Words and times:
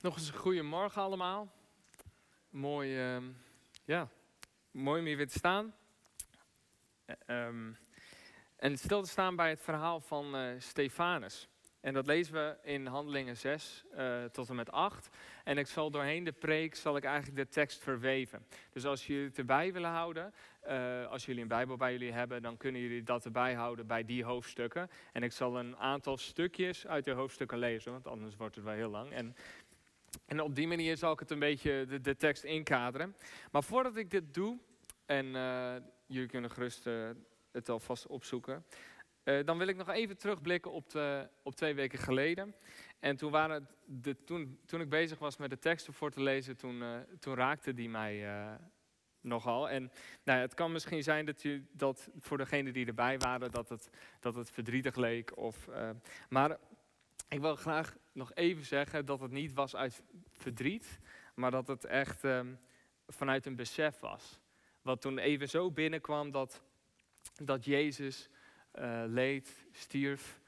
Nog 0.00 0.16
eens 0.16 0.28
een 0.28 0.38
goede 0.38 0.62
morgen 0.62 1.02
allemaal. 1.02 1.52
Mooi, 2.50 2.98
ehm, 2.98 3.24
ja, 3.84 4.08
mooi 4.70 5.00
om 5.00 5.06
hier 5.06 5.16
weer 5.16 5.28
te 5.28 5.38
staan. 5.38 5.74
Eh, 7.04 7.14
ehm, 7.26 7.72
en 8.56 8.78
stil 8.78 9.02
te 9.02 9.08
staan 9.08 9.36
bij 9.36 9.48
het 9.48 9.60
verhaal 9.60 10.00
van 10.00 10.36
eh, 10.36 10.42
Stefanus. 10.58 11.48
En 11.80 11.94
dat 11.94 12.06
lezen 12.06 12.34
we 12.34 12.56
in 12.62 12.86
Handelingen 12.86 13.36
6 13.36 13.84
eh, 13.92 14.24
tot 14.24 14.48
en 14.48 14.54
met 14.54 14.70
8. 14.70 15.08
En 15.44 15.58
ik 15.58 15.66
zal 15.66 15.90
doorheen 15.90 16.24
de 16.24 16.32
preek 16.32 16.74
zal 16.74 16.96
ik 16.96 17.04
eigenlijk 17.04 17.36
de 17.36 17.48
tekst 17.48 17.82
verweven. 17.82 18.46
Dus 18.70 18.84
als 18.84 19.06
jullie 19.06 19.24
het 19.24 19.38
erbij 19.38 19.72
willen 19.72 19.90
houden, 19.90 20.34
als 21.08 21.26
jullie 21.26 21.42
een 21.42 21.48
Bijbel 21.48 21.76
bij 21.76 21.92
jullie 21.92 22.12
hebben, 22.12 22.42
dan 22.42 22.56
kunnen 22.56 22.80
jullie 22.80 23.02
dat 23.02 23.24
erbij 23.24 23.54
houden 23.54 23.86
bij 23.86 24.04
die 24.04 24.24
hoofdstukken. 24.24 24.90
En 25.12 25.22
ik 25.22 25.32
zal 25.32 25.58
een 25.58 25.76
aantal 25.76 26.16
stukjes 26.16 26.86
uit 26.86 27.04
de 27.04 27.12
hoofdstukken 27.12 27.58
lezen, 27.58 27.92
want 27.92 28.06
anders 28.06 28.36
wordt 28.36 28.54
het 28.54 28.64
wel 28.64 28.74
heel 28.74 28.90
lang. 28.90 29.12
En, 29.12 29.36
en 30.26 30.40
op 30.40 30.54
die 30.54 30.68
manier 30.68 30.96
zal 30.96 31.12
ik 31.12 31.18
het 31.18 31.30
een 31.30 31.38
beetje 31.38 31.86
de, 31.88 32.00
de 32.00 32.16
tekst 32.16 32.44
inkaderen. 32.44 33.16
Maar 33.50 33.64
voordat 33.64 33.96
ik 33.96 34.10
dit 34.10 34.34
doe, 34.34 34.58
en 35.06 35.36
eh, 35.36 35.74
jullie 36.06 36.28
kunnen 36.28 36.50
gerust 36.50 36.88
het 37.52 37.68
alvast 37.68 38.06
opzoeken. 38.06 38.64
Uh, 39.24 39.44
dan 39.44 39.58
wil 39.58 39.66
ik 39.66 39.76
nog 39.76 39.88
even 39.88 40.18
terugblikken 40.18 40.72
op, 40.72 40.90
de, 40.90 41.28
op 41.42 41.54
twee 41.54 41.74
weken 41.74 41.98
geleden. 41.98 42.54
En 42.98 43.16
toen, 43.16 43.30
waren 43.30 43.68
de, 43.84 44.24
toen, 44.24 44.58
toen 44.66 44.80
ik 44.80 44.88
bezig 44.88 45.18
was 45.18 45.36
met 45.36 45.50
de 45.50 45.58
teksten 45.58 45.92
voor 45.92 46.10
te 46.10 46.22
lezen, 46.22 46.56
toen, 46.56 46.82
toen 47.18 47.34
raakte 47.34 47.74
die 47.74 47.88
mij 47.88 48.26
nogal. 49.20 49.70
En 49.70 49.92
nou, 50.24 50.40
het 50.40 50.54
kan 50.54 50.72
misschien 50.72 51.02
zijn 51.02 51.26
dat, 51.26 51.44
u, 51.44 51.66
dat 51.72 52.08
voor 52.18 52.38
degenen 52.38 52.72
die 52.72 52.86
erbij 52.86 53.18
waren, 53.18 53.50
dat 53.50 53.68
het, 53.68 53.90
dat 54.20 54.34
het 54.34 54.50
verdrietig 54.50 54.96
leek. 54.96 55.36
Of, 55.36 55.68
maar 56.28 56.58
ik 57.28 57.40
wil 57.40 57.56
graag 57.56 57.96
nog 58.12 58.34
even 58.34 58.64
zeggen 58.64 59.06
dat 59.06 59.20
het 59.20 59.30
niet 59.30 59.52
was 59.52 59.76
uit 59.76 60.02
verdriet, 60.30 60.98
maar 61.34 61.50
dat 61.50 61.66
het 61.66 61.84
echt 61.84 62.24
ehm, 62.24 62.54
vanuit 63.06 63.46
een 63.46 63.56
besef 63.56 63.98
was. 63.98 64.40
Wat 64.82 65.00
toen 65.00 65.18
even 65.18 65.48
zo 65.48 65.70
binnenkwam 65.70 66.30
dat, 66.30 66.62
dat 67.42 67.64
Jezus 67.64 68.28
uh, 68.74 69.02
leed, 69.06 69.66
stierf. 69.70 70.40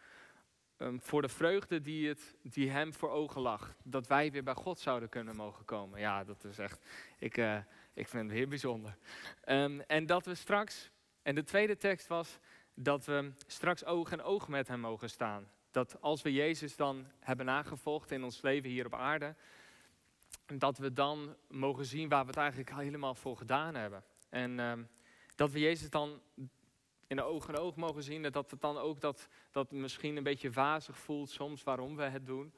Um, 0.79 1.01
voor 1.01 1.23
de 1.23 1.29
vreugde 1.29 1.81
die, 1.81 2.09
het, 2.09 2.37
die 2.43 2.71
hem 2.71 2.95
voor 2.95 3.11
ogen 3.11 3.41
lag. 3.41 3.77
Dat 3.85 4.07
wij 4.07 4.31
weer 4.31 4.43
bij 4.43 4.55
God 4.55 4.79
zouden 4.79 5.09
kunnen 5.09 5.37
mogen 5.37 5.65
komen. 5.65 6.01
Ja, 6.01 6.25
dat 6.25 6.45
is 6.45 6.59
echt, 6.59 6.87
ik, 7.19 7.37
uh, 7.37 7.59
ik 7.95 8.09
vind 8.09 8.23
het 8.29 8.39
heel 8.39 8.49
bijzonder. 8.49 8.97
Um, 9.49 9.81
en 9.81 10.07
dat 10.07 10.27
we 10.27 10.35
straks, 10.35 10.91
en 11.23 11.35
de 11.35 11.45
tweede 11.45 11.77
tekst 11.77 12.07
was 12.07 12.39
dat 12.75 13.05
we 13.05 13.33
straks 13.47 13.85
oog 13.85 14.13
in 14.13 14.23
oog 14.23 14.49
met 14.49 14.69
hem 14.69 14.81
mogen 14.81 15.11
staan. 15.11 15.51
Dat 15.73 16.01
als 16.01 16.23
we 16.23 16.33
Jezus 16.33 16.77
dan 16.77 17.07
hebben 17.21 17.47
nagevolgd 17.47 18.11
in 18.11 18.25
ons 18.25 18.43
leven 18.43 18.71
hier 18.71 18.87
op 18.87 18.95
aarde, 18.95 19.35
dat 20.47 20.79
we 20.79 20.93
dan 20.93 21.37
mogen 21.49 21.85
zien 21.85 22.09
waar 22.09 22.23
we 22.23 22.31
het 22.31 22.37
eigenlijk 22.37 22.71
helemaal 22.77 23.15
voor 23.15 23.37
gedaan 23.37 23.75
hebben. 23.75 24.05
En 24.29 24.59
um, 24.59 24.89
dat 25.35 25.51
we 25.51 25.61
Jezus 25.61 25.91
dan 25.91 26.21
in 27.13 27.19
de 27.19 27.23
oog 27.23 27.49
en 27.49 27.57
oog 27.57 27.77
mogen 27.77 28.03
zien. 28.03 28.23
Dat 28.23 28.51
het 28.51 28.61
dan 28.61 28.79
ook 28.79 29.01
dat, 29.01 29.29
dat 29.51 29.71
misschien 29.71 30.17
een 30.17 30.23
beetje 30.23 30.51
wazig 30.51 30.99
voelt 30.99 31.31
soms 31.31 31.63
waarom 31.63 31.97
we 31.97 32.03
het 32.03 32.27
doen. 32.27 32.55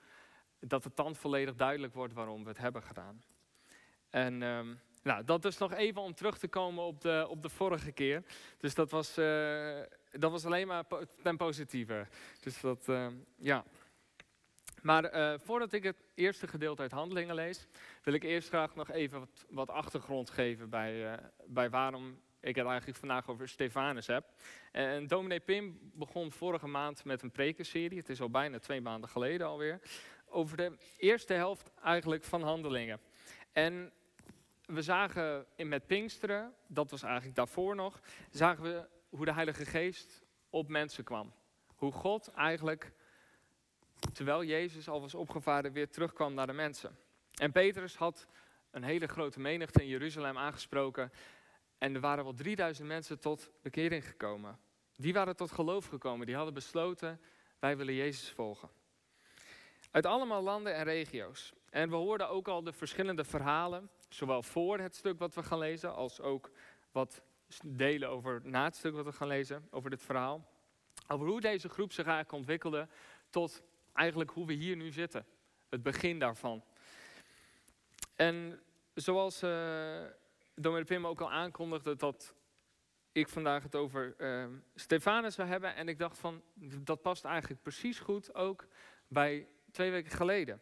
Dat 0.60 0.84
het 0.84 0.96
dan 0.96 1.16
volledig 1.16 1.54
duidelijk 1.54 1.94
wordt 1.94 2.14
waarom 2.14 2.42
we 2.42 2.48
het 2.48 2.58
hebben 2.58 2.82
gedaan. 2.82 3.22
En 4.10 4.42
um, 4.42 4.80
nou, 5.02 5.24
dat 5.24 5.44
is 5.44 5.58
nog 5.58 5.72
even 5.72 6.02
om 6.02 6.14
terug 6.14 6.38
te 6.38 6.48
komen 6.48 6.84
op 6.84 7.00
de, 7.00 7.26
op 7.28 7.42
de 7.42 7.48
vorige 7.48 7.92
keer. 7.92 8.24
Dus 8.58 8.74
dat 8.74 8.90
was, 8.90 9.18
uh, 9.18 9.80
dat 10.18 10.30
was 10.30 10.44
alleen 10.44 10.66
maar 10.66 10.84
ten 11.22 11.36
positieve. 11.36 12.06
Dus 12.40 12.60
dat, 12.60 12.88
uh, 12.88 13.06
ja. 13.36 13.64
Maar 14.82 15.14
uh, 15.14 15.38
voordat 15.38 15.72
ik 15.72 15.82
het 15.82 15.96
eerste 16.14 16.46
gedeelte 16.46 16.82
uit 16.82 16.90
Handelingen 16.90 17.34
lees, 17.34 17.66
wil 18.02 18.14
ik 18.14 18.22
eerst 18.22 18.48
graag 18.48 18.74
nog 18.74 18.90
even 18.90 19.28
wat, 19.50 19.70
achtergrond 19.70 20.30
geven 20.30 20.70
bij, 20.70 21.18
bij 21.46 21.70
waarom 21.70 22.20
ik 22.40 22.56
het 22.56 22.66
eigenlijk 22.66 22.98
vandaag 22.98 23.28
over 23.28 23.48
Stefanus 23.48 24.06
heb. 24.06 24.24
En 24.72 25.06
dominee 25.06 25.40
Pim 25.40 25.78
begon 25.94 26.32
vorige 26.32 26.66
maand 26.66 27.04
met 27.04 27.22
een 27.22 27.30
prekenserie. 27.30 27.98
Het 27.98 28.08
is 28.08 28.20
al 28.20 28.30
bijna 28.30 28.58
twee 28.58 28.80
maanden 28.80 29.10
geleden 29.10 29.46
alweer. 29.46 29.80
Over 30.26 30.56
de 30.56 30.76
eerste 30.96 31.32
helft 31.32 31.70
eigenlijk 31.82 32.24
van 32.24 32.42
handelingen. 32.42 33.00
En 33.52 33.92
we 34.66 34.82
zagen 34.82 35.46
met 35.56 35.86
Pinksteren, 35.86 36.54
dat 36.66 36.90
was 36.90 37.02
eigenlijk 37.02 37.36
daarvoor 37.36 37.74
nog, 37.74 38.00
zagen 38.30 38.62
we 38.62 38.88
hoe 39.16 39.24
de 39.24 39.32
Heilige 39.32 39.64
Geest 39.64 40.22
op 40.50 40.68
mensen 40.68 41.04
kwam. 41.04 41.32
Hoe 41.74 41.92
God 41.92 42.28
eigenlijk, 42.28 42.92
terwijl 44.12 44.44
Jezus 44.44 44.88
al 44.88 45.00
was 45.00 45.14
opgevaren, 45.14 45.72
weer 45.72 45.90
terugkwam 45.90 46.34
naar 46.34 46.46
de 46.46 46.52
mensen. 46.52 46.98
En 47.34 47.52
Petrus 47.52 47.96
had 47.96 48.28
een 48.70 48.82
hele 48.82 49.06
grote 49.06 49.40
menigte 49.40 49.82
in 49.82 49.88
Jeruzalem 49.88 50.38
aangesproken. 50.38 51.12
En 51.78 51.94
er 51.94 52.00
waren 52.00 52.24
wel 52.24 52.34
3000 52.34 52.88
mensen 52.88 53.20
tot 53.20 53.50
bekering 53.62 54.06
gekomen. 54.06 54.58
Die 54.96 55.12
waren 55.12 55.36
tot 55.36 55.50
geloof 55.50 55.86
gekomen. 55.86 56.26
Die 56.26 56.36
hadden 56.36 56.54
besloten, 56.54 57.20
wij 57.58 57.76
willen 57.76 57.94
Jezus 57.94 58.30
volgen. 58.30 58.70
Uit 59.90 60.06
allemaal 60.06 60.42
landen 60.42 60.74
en 60.74 60.84
regio's. 60.84 61.52
En 61.70 61.90
we 61.90 61.96
hoorden 61.96 62.28
ook 62.28 62.48
al 62.48 62.62
de 62.62 62.72
verschillende 62.72 63.24
verhalen, 63.24 63.90
zowel 64.08 64.42
voor 64.42 64.78
het 64.78 64.96
stuk 64.96 65.18
wat 65.18 65.34
we 65.34 65.42
gaan 65.42 65.58
lezen, 65.58 65.94
als 65.94 66.20
ook 66.20 66.50
wat 66.92 67.22
delen 67.64 68.08
over 68.08 68.40
na 68.44 68.64
het 68.64 68.76
stuk 68.76 68.94
wat 68.94 69.04
we 69.04 69.12
gaan 69.12 69.28
lezen, 69.28 69.66
over 69.70 69.90
dit 69.90 70.02
verhaal. 70.02 70.48
Over 71.08 71.26
hoe 71.26 71.40
deze 71.40 71.68
groep 71.68 71.92
zich 71.92 72.04
eigenlijk 72.04 72.36
ontwikkelde 72.36 72.88
tot 73.30 73.62
eigenlijk 73.92 74.30
hoe 74.30 74.46
we 74.46 74.52
hier 74.52 74.76
nu 74.76 74.92
zitten. 74.92 75.26
Het 75.68 75.82
begin 75.82 76.18
daarvan. 76.18 76.64
En 78.16 78.60
zoals 78.94 79.42
uh, 79.42 80.04
dominee 80.54 80.84
Pim 80.84 81.06
ook 81.06 81.20
al 81.20 81.30
aankondigde 81.30 81.96
dat 81.96 82.34
ik 83.12 83.28
vandaag 83.28 83.62
het 83.62 83.74
over 83.74 84.14
uh, 84.18 84.46
Stefanus 84.74 85.34
zou 85.34 85.48
hebben. 85.48 85.74
En 85.74 85.88
ik 85.88 85.98
dacht 85.98 86.18
van, 86.18 86.42
dat 86.80 87.02
past 87.02 87.24
eigenlijk 87.24 87.62
precies 87.62 87.98
goed 87.98 88.34
ook 88.34 88.66
bij 89.08 89.48
twee 89.70 89.90
weken 89.90 90.10
geleden. 90.10 90.60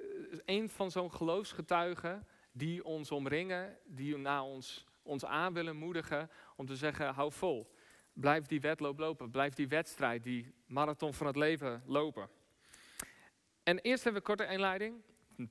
Uh, 0.00 0.38
een 0.44 0.68
van 0.68 0.90
zo'n 0.90 1.12
geloofsgetuigen 1.12 2.26
die 2.52 2.84
ons 2.84 3.10
omringen, 3.10 3.78
die 3.84 4.16
naar 4.16 4.42
ons, 4.42 4.86
ons 5.02 5.24
aan 5.24 5.52
willen 5.52 5.76
moedigen 5.76 6.30
om 6.56 6.66
te 6.66 6.76
zeggen, 6.76 7.14
hou 7.14 7.32
vol. 7.32 7.74
Blijf 8.12 8.46
die 8.46 8.60
wedloop 8.60 8.98
lopen, 8.98 9.30
blijf 9.30 9.54
die 9.54 9.68
wedstrijd, 9.68 10.22
die 10.22 10.54
marathon 10.66 11.14
van 11.14 11.26
het 11.26 11.36
leven 11.36 11.82
lopen. 11.86 12.28
En 13.62 13.78
eerst 13.78 14.04
hebben 14.04 14.22
we 14.22 14.30
een 14.30 14.36
korte 14.36 14.52
inleiding 14.52 15.02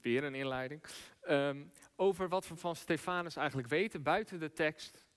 weer 0.01 0.23
een 0.23 0.35
inleiding, 0.35 0.83
um, 1.29 1.71
over 1.95 2.29
wat 2.29 2.47
we 2.47 2.55
van 2.55 2.75
Stefanus 2.75 3.35
eigenlijk 3.35 3.67
weten 3.67 4.03
buiten 4.03 4.39
de 4.39 4.51
tekst 4.51 5.07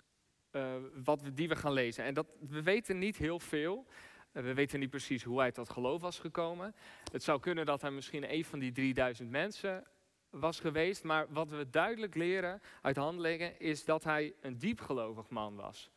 uh, 0.52 0.74
wat 1.04 1.30
die 1.34 1.48
we 1.48 1.56
gaan 1.56 1.72
lezen. 1.72 2.04
En 2.04 2.14
dat, 2.14 2.26
we 2.40 2.62
weten 2.62 2.98
niet 2.98 3.16
heel 3.16 3.38
veel. 3.38 3.86
Uh, 4.32 4.42
we 4.42 4.54
weten 4.54 4.80
niet 4.80 4.90
precies 4.90 5.22
hoe 5.22 5.38
hij 5.38 5.52
tot 5.52 5.70
geloof 5.70 6.00
was 6.00 6.18
gekomen. 6.18 6.74
Het 7.12 7.22
zou 7.22 7.40
kunnen 7.40 7.66
dat 7.66 7.80
hij 7.80 7.90
misschien 7.90 8.32
een 8.34 8.44
van 8.44 8.58
die 8.58 8.72
3000 8.72 9.30
mensen 9.30 9.86
was 10.32 10.60
geweest. 10.60 11.04
Maar 11.04 11.32
wat 11.32 11.50
we 11.50 11.70
duidelijk 11.70 12.14
leren 12.14 12.62
uit 12.82 12.96
handelingen 12.96 13.60
is 13.60 13.84
dat 13.84 14.04
hij 14.04 14.34
een 14.40 14.58
diepgelovig 14.58 15.28
man 15.28 15.56
was. 15.56 15.90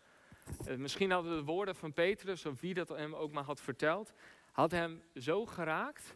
Uh, 0.67 0.75
misschien 0.75 1.11
hadden 1.11 1.37
de 1.37 1.43
woorden 1.43 1.75
van 1.75 1.93
Petrus, 1.93 2.45
of 2.45 2.61
wie 2.61 2.73
dat 2.73 2.89
hem 2.89 3.15
ook 3.15 3.31
maar 3.31 3.43
had 3.43 3.61
verteld, 3.61 4.13
had 4.51 4.71
hem 4.71 5.03
zo 5.15 5.45
geraakt 5.45 6.15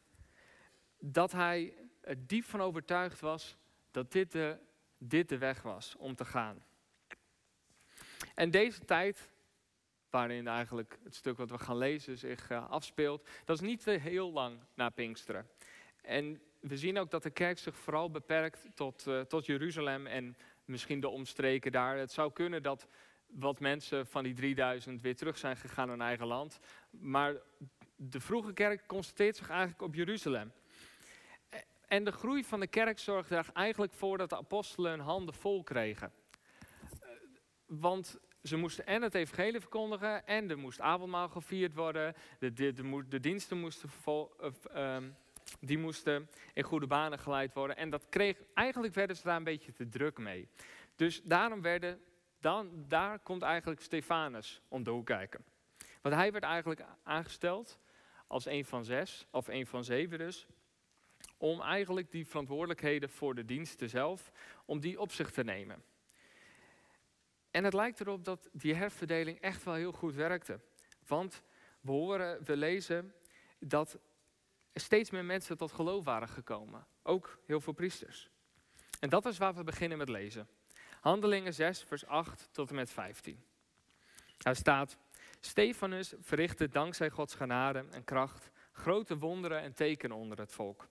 dat 0.99 1.31
hij 1.31 1.73
er 2.01 2.27
diep 2.27 2.43
van 2.43 2.61
overtuigd 2.61 3.19
was 3.19 3.57
dat 3.91 4.11
dit 4.11 4.31
de, 4.31 4.57
dit 4.97 5.29
de 5.29 5.37
weg 5.37 5.61
was 5.61 5.95
om 5.95 6.15
te 6.15 6.25
gaan. 6.25 6.63
En 8.35 8.51
deze 8.51 8.85
tijd, 8.85 9.29
waarin 10.09 10.47
eigenlijk 10.47 10.99
het 11.03 11.15
stuk 11.15 11.37
wat 11.37 11.49
we 11.49 11.57
gaan 11.57 11.77
lezen 11.77 12.17
zich 12.17 12.49
uh, 12.49 12.69
afspeelt, 12.69 13.29
dat 13.45 13.61
is 13.61 13.67
niet 13.67 13.85
heel 13.85 14.31
lang 14.31 14.59
na 14.73 14.89
Pinksteren. 14.89 15.49
En 16.01 16.41
we 16.59 16.77
zien 16.77 16.99
ook 16.99 17.11
dat 17.11 17.23
de 17.23 17.29
kerk 17.29 17.59
zich 17.59 17.75
vooral 17.75 18.11
beperkt 18.11 18.65
tot, 18.73 19.05
uh, 19.07 19.21
tot 19.21 19.45
Jeruzalem 19.45 20.07
en 20.07 20.37
misschien 20.65 20.99
de 20.99 21.09
omstreken 21.09 21.71
daar. 21.71 21.97
Het 21.97 22.11
zou 22.11 22.31
kunnen 22.31 22.63
dat 22.63 22.87
wat 23.25 23.59
mensen 23.59 24.07
van 24.07 24.23
die 24.23 24.33
3000 24.33 25.01
weer 25.01 25.15
terug 25.15 25.37
zijn 25.37 25.57
gegaan 25.57 25.87
naar 25.87 25.97
hun 25.97 26.07
eigen 26.07 26.27
land. 26.27 26.59
Maar 26.89 27.35
de 27.95 28.19
vroege 28.19 28.53
kerk 28.53 28.87
concentreert 28.87 29.35
zich 29.35 29.49
eigenlijk 29.49 29.81
op 29.81 29.95
Jeruzalem. 29.95 30.51
En 31.87 32.03
de 32.03 32.11
groei 32.11 32.43
van 32.43 32.59
de 32.59 32.67
kerk 32.67 32.99
zorgde 32.99 33.35
er 33.35 33.49
eigenlijk 33.53 33.93
voor 33.93 34.17
dat 34.17 34.29
de 34.29 34.37
apostelen 34.37 34.91
hun 34.91 34.99
handen 34.99 35.33
vol 35.33 35.63
kregen. 35.63 36.11
Eh, 36.99 37.09
want 37.65 38.19
ze 38.43 38.57
moesten 38.57 38.85
en 38.85 39.01
het 39.01 39.15
evangelie 39.15 39.59
verkondigen 39.59 40.25
en 40.25 40.49
er 40.49 40.57
moest 40.57 40.79
avondmaal 40.79 41.29
gevierd 41.29 41.73
worden. 41.73 42.15
De, 42.39 42.53
de, 42.53 42.73
de, 42.73 43.05
de 43.07 43.19
diensten 43.19 43.57
moesten, 43.57 43.89
vol, 43.89 44.31
uh, 44.73 44.97
die 45.59 45.77
moesten 45.77 46.29
in 46.53 46.63
goede 46.63 46.87
banen 46.87 47.19
geleid 47.19 47.53
worden. 47.53 47.77
En 47.77 47.89
dat 47.89 48.09
kreeg, 48.09 48.37
eigenlijk 48.53 48.93
werden 48.93 49.15
ze 49.15 49.23
daar 49.23 49.35
een 49.35 49.43
beetje 49.43 49.71
te 49.71 49.89
druk 49.89 50.17
mee. 50.17 50.47
Dus 50.95 51.21
daarom 51.23 51.61
werden, 51.61 52.01
dan, 52.39 52.85
daar 52.87 53.19
komt 53.19 53.41
eigenlijk 53.41 53.81
Stefanus 53.81 54.61
om 54.67 54.83
de 54.83 55.01
kijken. 55.03 55.43
Want 56.01 56.15
hij 56.15 56.31
werd 56.31 56.43
eigenlijk 56.43 56.85
aangesteld 57.03 57.79
als 58.27 58.45
een 58.45 58.65
van 58.65 58.85
zes, 58.85 59.27
of 59.31 59.47
een 59.47 59.67
van 59.67 59.83
zeven 59.83 60.17
dus, 60.17 60.47
om 61.37 61.61
eigenlijk 61.61 62.11
die 62.11 62.27
verantwoordelijkheden 62.27 63.09
voor 63.09 63.35
de 63.35 63.45
diensten 63.45 63.89
zelf, 63.89 64.31
om 64.65 64.79
die 64.79 64.99
op 64.99 65.11
zich 65.11 65.31
te 65.31 65.43
nemen. 65.43 65.83
En 67.51 67.63
het 67.63 67.73
lijkt 67.73 67.99
erop 67.99 68.23
dat 68.23 68.49
die 68.51 68.73
herverdeling 68.73 69.39
echt 69.39 69.63
wel 69.63 69.73
heel 69.73 69.91
goed 69.91 70.15
werkte. 70.15 70.59
Want 71.07 71.43
we, 71.81 71.91
horen, 71.91 72.43
we 72.43 72.57
lezen 72.57 73.13
dat 73.59 73.99
steeds 74.79 75.09
meer 75.09 75.25
mensen 75.25 75.57
tot 75.57 75.71
geloof 75.71 76.03
waren 76.03 76.27
gekomen. 76.27 76.85
Ook 77.03 77.39
heel 77.45 77.61
veel 77.61 77.73
priesters. 77.73 78.29
En 78.99 79.09
dat 79.09 79.25
is 79.25 79.37
waar 79.37 79.55
we 79.55 79.63
beginnen 79.63 79.97
met 79.97 80.09
lezen. 80.09 80.47
Handelingen 81.01 81.53
6, 81.53 81.83
vers 81.83 82.05
8 82.05 82.49
tot 82.51 82.69
en 82.69 82.75
met 82.75 82.91
15. 82.91 83.43
Daar 84.37 84.55
staat, 84.55 84.97
Stefanus 85.39 86.13
verrichtte 86.19 86.67
dankzij 86.67 87.09
Gods 87.09 87.35
genade 87.35 87.85
en 87.91 88.03
kracht 88.03 88.51
grote 88.71 89.17
wonderen 89.17 89.61
en 89.61 89.73
tekenen 89.73 90.17
onder 90.17 90.37
het 90.37 90.51
volk. 90.51 90.87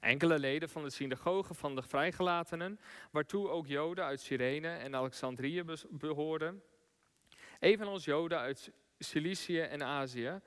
Enkele 0.00 0.38
leden 0.38 0.68
van 0.68 0.82
de 0.82 0.90
synagoge 0.90 1.54
van 1.54 1.74
de 1.74 1.82
vrijgelatenen, 1.82 2.80
waartoe 3.10 3.48
ook 3.48 3.66
Joden 3.66 4.04
uit 4.04 4.20
Cyrene 4.20 4.68
en 4.68 4.94
Alexandrië 4.94 5.64
behoorden, 5.90 6.62
evenals 7.58 8.04
Joden 8.04 8.38
uit 8.38 8.72
Cilicië 8.98 9.60
en 9.60 9.82
Azië, 9.82 10.40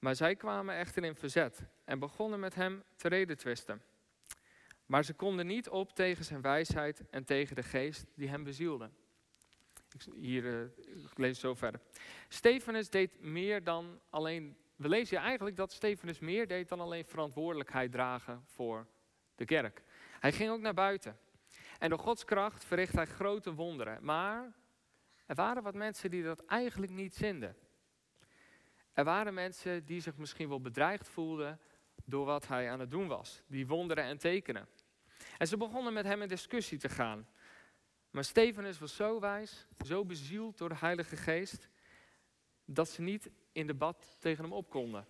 maar 0.00 0.16
zij 0.16 0.36
kwamen 0.36 0.74
echter 0.74 1.04
in 1.04 1.14
verzet 1.14 1.62
en 1.84 1.98
begonnen 1.98 2.40
met 2.40 2.54
hem 2.54 2.82
te 2.96 3.08
redetwisten. 3.08 3.82
Maar 4.86 5.04
ze 5.04 5.14
konden 5.14 5.46
niet 5.46 5.68
op 5.68 5.94
tegen 5.94 6.24
zijn 6.24 6.40
wijsheid 6.40 7.02
en 7.10 7.24
tegen 7.24 7.56
de 7.56 7.62
geest 7.62 8.06
die 8.14 8.28
hem 8.28 8.44
bezielde. 8.44 8.90
Hier, 10.14 10.44
uh, 10.44 10.60
ik 11.10 11.18
lees 11.18 11.40
zo 11.40 11.54
verder. 11.54 11.80
Stefanus 12.28 12.90
deed 12.90 13.20
meer 13.20 13.64
dan 13.64 14.00
alleen. 14.10 14.56
We 14.76 14.88
lezen 14.88 15.18
eigenlijk 15.18 15.56
dat 15.56 15.72
Stefanus 15.72 16.18
meer 16.18 16.46
deed 16.46 16.68
dan 16.68 16.80
alleen 16.80 17.04
verantwoordelijkheid 17.04 17.92
dragen 17.92 18.44
voor 18.46 18.86
de 19.34 19.44
kerk. 19.44 19.82
Hij 20.20 20.32
ging 20.32 20.50
ook 20.50 20.60
naar 20.60 20.74
buiten. 20.74 21.18
En 21.78 21.90
door 21.90 21.98
Gods 21.98 22.24
kracht 22.24 22.64
verricht 22.64 22.94
hij 22.94 23.06
grote 23.06 23.54
wonderen. 23.54 24.04
Maar 24.04 24.52
er 25.26 25.34
waren 25.34 25.62
wat 25.62 25.74
mensen 25.74 26.10
die 26.10 26.22
dat 26.22 26.44
eigenlijk 26.44 26.92
niet 26.92 27.14
zinden. 27.14 27.56
Er 29.00 29.06
waren 29.06 29.34
mensen 29.34 29.84
die 29.84 30.00
zich 30.00 30.16
misschien 30.16 30.48
wel 30.48 30.60
bedreigd 30.60 31.08
voelden 31.08 31.60
door 32.04 32.24
wat 32.24 32.48
hij 32.48 32.70
aan 32.70 32.80
het 32.80 32.90
doen 32.90 33.08
was. 33.08 33.42
Die 33.46 33.66
wonderen 33.66 34.04
en 34.04 34.18
tekenen. 34.18 34.68
En 35.38 35.46
ze 35.46 35.56
begonnen 35.56 35.92
met 35.92 36.04
hem 36.04 36.22
in 36.22 36.28
discussie 36.28 36.78
te 36.78 36.88
gaan. 36.88 37.28
Maar 38.10 38.24
Stefanus 38.24 38.78
was 38.78 38.96
zo 38.96 39.20
wijs, 39.20 39.66
zo 39.86 40.04
bezield 40.04 40.58
door 40.58 40.68
de 40.68 40.76
Heilige 40.76 41.16
Geest, 41.16 41.68
dat 42.64 42.88
ze 42.88 43.02
niet 43.02 43.30
in 43.52 43.66
debat 43.66 44.16
tegen 44.18 44.44
hem 44.44 44.52
op 44.52 44.70
konden. 44.70 45.06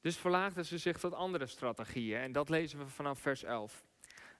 Dus 0.00 0.16
verlaagden 0.16 0.64
ze 0.64 0.78
zich 0.78 0.98
tot 0.98 1.14
andere 1.14 1.46
strategieën 1.46 2.20
en 2.20 2.32
dat 2.32 2.48
lezen 2.48 2.78
we 2.78 2.86
vanaf 2.86 3.18
vers 3.18 3.42
11. 3.42 3.84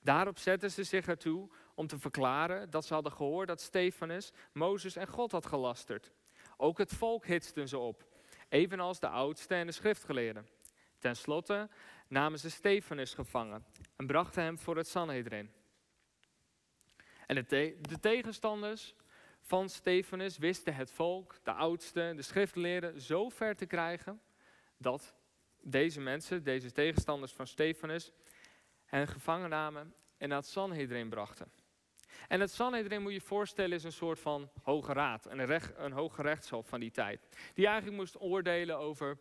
Daarop 0.00 0.38
zetten 0.38 0.70
ze 0.70 0.85
zich 0.85 1.06
ertoe 1.06 1.50
om 1.75 1.87
te 1.87 1.99
verklaren 1.99 2.70
dat 2.70 2.85
ze 2.85 2.94
hadden 2.94 3.12
gehoord 3.12 3.49
dat 3.49 3.61
Stefanus 3.61 4.32
Mozes 4.52 4.97
en 4.97 5.08
God 5.08 5.32
had 5.32 5.47
gelasterd. 5.47 6.12
Ook 6.56 6.79
het 6.79 6.94
volk 6.94 7.26
hitsten 7.26 7.69
ze 7.69 7.79
op, 7.79 8.08
evenals 8.50 9.00
de 9.00 9.08
oudste 9.08 9.55
en 9.55 9.67
de 9.67 9.73
schriftgeleerden. 9.73 10.49
Ten 10.99 11.17
slotte 11.17 11.69
namen 12.08 12.38
ze 12.38 12.50
Stefanus 12.50 13.14
gevangen 13.14 13.64
en 13.97 14.06
brachten 14.06 14.43
hem 14.43 14.58
voor 14.58 14.76
het 14.76 14.88
Sanhedrin. 14.88 15.50
En 17.26 17.35
de, 17.35 17.79
de 17.81 18.00
tegenstanders 18.00 18.94
van 19.41 19.69
Stefanus 19.69 20.38
wisten 20.38 20.75
het 20.75 20.91
volk, 20.91 21.38
de 21.43 21.52
oudsten, 21.52 22.17
de 22.17 22.23
schriftleerden 22.23 23.00
zo 23.00 23.29
ver 23.29 23.56
te 23.56 23.67
krijgen 23.67 24.20
dat 24.76 25.14
deze 25.61 26.00
mensen, 26.00 26.43
deze 26.43 26.73
tegenstanders 26.73 27.32
van 27.32 27.47
Stefanus, 27.47 28.12
hen 28.85 29.08
gevangen 29.08 29.50
namen 29.50 29.94
en 30.17 30.29
naar 30.29 30.38
het 30.38 30.47
Sanhedrin 30.47 31.08
brachten. 31.08 31.59
En 32.30 32.40
het 32.40 32.52
Sanhedrin 32.52 33.02
moet 33.02 33.12
je 33.12 33.20
voorstellen 33.20 33.76
is 33.76 33.84
een 33.84 33.92
soort 33.92 34.18
van 34.18 34.50
hoge 34.62 34.92
raad, 34.92 35.26
een, 35.26 35.46
recht, 35.46 35.72
een 35.76 35.92
hoge 35.92 36.22
rechtshof 36.22 36.68
van 36.68 36.80
die 36.80 36.90
tijd. 36.90 37.28
Die 37.54 37.66
eigenlijk 37.66 37.96
moest 37.96 38.20
oordelen 38.20 38.78
over, 38.78 39.18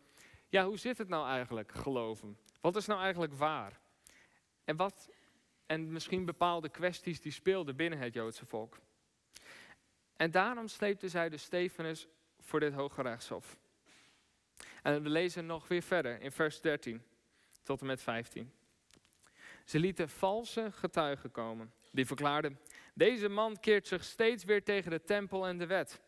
ja 0.47 0.65
hoe 0.65 0.77
zit 0.77 0.97
het 0.97 1.07
nou 1.07 1.27
eigenlijk, 1.27 1.71
geloven? 1.71 2.37
Wat 2.61 2.75
is 2.75 2.85
nou 2.85 3.01
eigenlijk 3.01 3.33
waar? 3.33 3.79
En, 4.63 4.75
wat, 4.75 5.09
en 5.65 5.91
misschien 5.91 6.25
bepaalde 6.25 6.69
kwesties 6.69 7.21
die 7.21 7.31
speelden 7.31 7.75
binnen 7.75 7.99
het 7.99 8.13
Joodse 8.13 8.45
volk. 8.45 8.79
En 10.15 10.31
daarom 10.31 10.67
sleepte 10.67 11.07
zij 11.07 11.29
de 11.29 11.37
Stefanus 11.37 12.07
voor 12.39 12.59
dit 12.59 12.73
Hoge 12.73 13.01
Rechtshof. 13.01 13.57
En 14.83 15.03
we 15.03 15.09
lezen 15.09 15.45
nog 15.45 15.67
weer 15.67 15.81
verder 15.81 16.21
in 16.21 16.31
vers 16.31 16.61
13 16.61 17.03
tot 17.63 17.81
en 17.81 17.87
met 17.87 18.01
15. 18.01 18.53
Ze 19.65 19.79
lieten 19.79 20.09
valse 20.09 20.71
getuigen 20.71 21.31
komen. 21.31 21.73
Die 21.91 22.05
verklaarden: 22.05 22.59
Deze 22.99 23.29
man 23.29 23.59
keert 23.59 23.87
zich 23.87 24.03
steeds 24.03 24.43
weer 24.43 24.63
tegen 24.63 24.91
de 24.91 25.03
tempel 25.03 25.47
en 25.47 25.57
de 25.57 25.65
wet. 25.65 26.01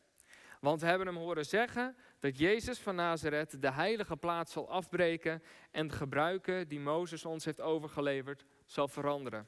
Want 0.59 0.81
we 0.81 0.87
hebben 0.87 1.07
hem 1.07 1.15
horen 1.15 1.45
zeggen 1.45 1.95
dat 2.19 2.37
Jezus 2.37 2.79
van 2.79 2.95
Nazareth 2.95 3.61
de 3.61 3.71
heilige 3.71 4.17
plaats 4.17 4.51
zal 4.51 4.69
afbreken 4.69 5.43
en 5.71 5.87
de 5.87 5.93
gebruiken 5.93 6.67
die 6.67 6.79
Mozes 6.79 7.25
ons 7.25 7.45
heeft 7.45 7.61
overgeleverd 7.61 8.45
zal 8.65 8.87
veranderen. 8.87 9.47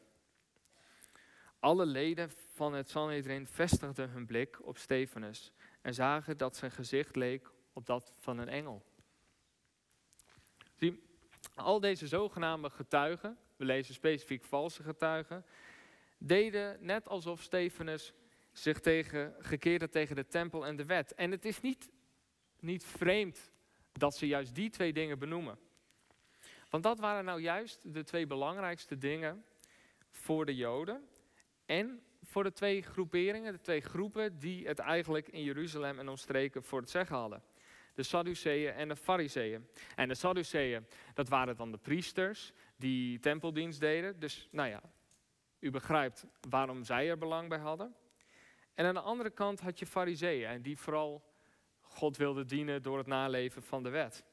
Alle 1.60 1.86
leden 1.86 2.32
van 2.54 2.74
het 2.74 2.90
Sanhedrin 2.90 3.48
vestigden 3.48 4.10
hun 4.10 4.26
blik 4.26 4.66
op 4.66 4.78
Stefanus 4.78 5.52
en 5.82 5.94
zagen 5.94 6.38
dat 6.38 6.56
zijn 6.56 6.72
gezicht 6.72 7.16
leek 7.16 7.50
op 7.74 7.86
dat 7.86 8.14
van 8.20 8.38
een 8.38 8.50
engel. 8.50 8.86
Zie, 10.76 11.04
al 11.56 11.80
deze 11.80 12.08
zogenaamde 12.08 12.70
getuigen, 12.70 13.38
we 13.56 13.66
lezen 13.66 13.94
specifiek 13.94 14.44
valse 14.44 14.84
getuigen, 14.84 15.46
deden 16.26 16.78
net 16.80 17.08
alsof 17.08 17.42
Stefanus 17.42 18.14
zich 18.52 18.80
tegen, 18.80 19.36
gekeerd 19.40 19.92
tegen 19.92 20.16
de 20.16 20.28
tempel 20.28 20.66
en 20.66 20.76
de 20.76 20.86
wet. 20.86 21.14
En 21.14 21.32
het 21.32 21.46
is 21.46 21.62
niet, 21.62 21.90
niet 22.60 22.86
vreemd 22.86 23.52
dat 23.92 24.16
ze 24.16 24.28
juist 24.28 24.56
die 24.56 24.70
twee 24.70 24.94
dingen 24.94 25.20
benoemen. 25.20 25.58
Want 26.70 26.84
dat 26.84 27.00
waren 27.00 27.26
nou 27.26 27.42
juist 27.42 27.94
de 27.94 28.04
twee 28.04 28.28
belangrijkste 28.28 28.98
dingen 28.98 29.46
voor 30.10 30.46
de 30.46 30.56
Joden 30.56 31.08
en 31.66 32.04
voor 32.22 32.44
de 32.44 32.52
twee 32.52 32.82
groeperingen, 32.82 33.54
de 33.54 33.62
twee 33.62 33.82
groepen 33.82 34.40
die 34.40 34.68
het 34.68 34.80
eigenlijk 34.80 35.28
in 35.28 35.44
Jeruzalem 35.44 36.00
en 36.00 36.10
omstreken 36.10 36.64
voor 36.64 36.80
het 36.80 36.90
zeggen 36.90 37.16
hadden. 37.16 37.44
De 37.94 38.04
Sadduceeën 38.04 38.74
en 38.74 38.88
de 38.88 38.96
Fariseeën. 38.96 39.68
En 39.96 40.08
de 40.08 40.16
Sadduceeën, 40.16 40.88
dat 41.14 41.30
waren 41.30 41.56
dan 41.56 41.72
de 41.72 41.78
priesters 41.78 42.54
die 42.76 43.20
tempeldienst 43.20 43.80
deden. 43.80 44.20
Dus 44.20 44.48
nou 44.52 44.70
ja, 44.70 44.82
u 45.64 45.72
begrijpt 45.72 46.26
waarom 46.50 46.84
zij 46.84 47.10
er 47.10 47.18
belang 47.18 47.50
bij 47.50 47.58
hadden. 47.58 47.96
En 48.74 48.86
aan 48.86 48.94
de 48.94 49.00
andere 49.00 49.30
kant 49.30 49.60
had 49.60 49.80
je 49.80 49.86
Fariseeën, 49.86 50.62
die 50.62 50.78
vooral 50.78 51.32
God 51.80 52.18
wilden 52.18 52.48
dienen 52.48 52.82
door 52.82 52.98
het 52.98 53.08
naleven 53.08 53.64
van 53.64 53.84
de 53.84 53.90
wet. 53.90 54.24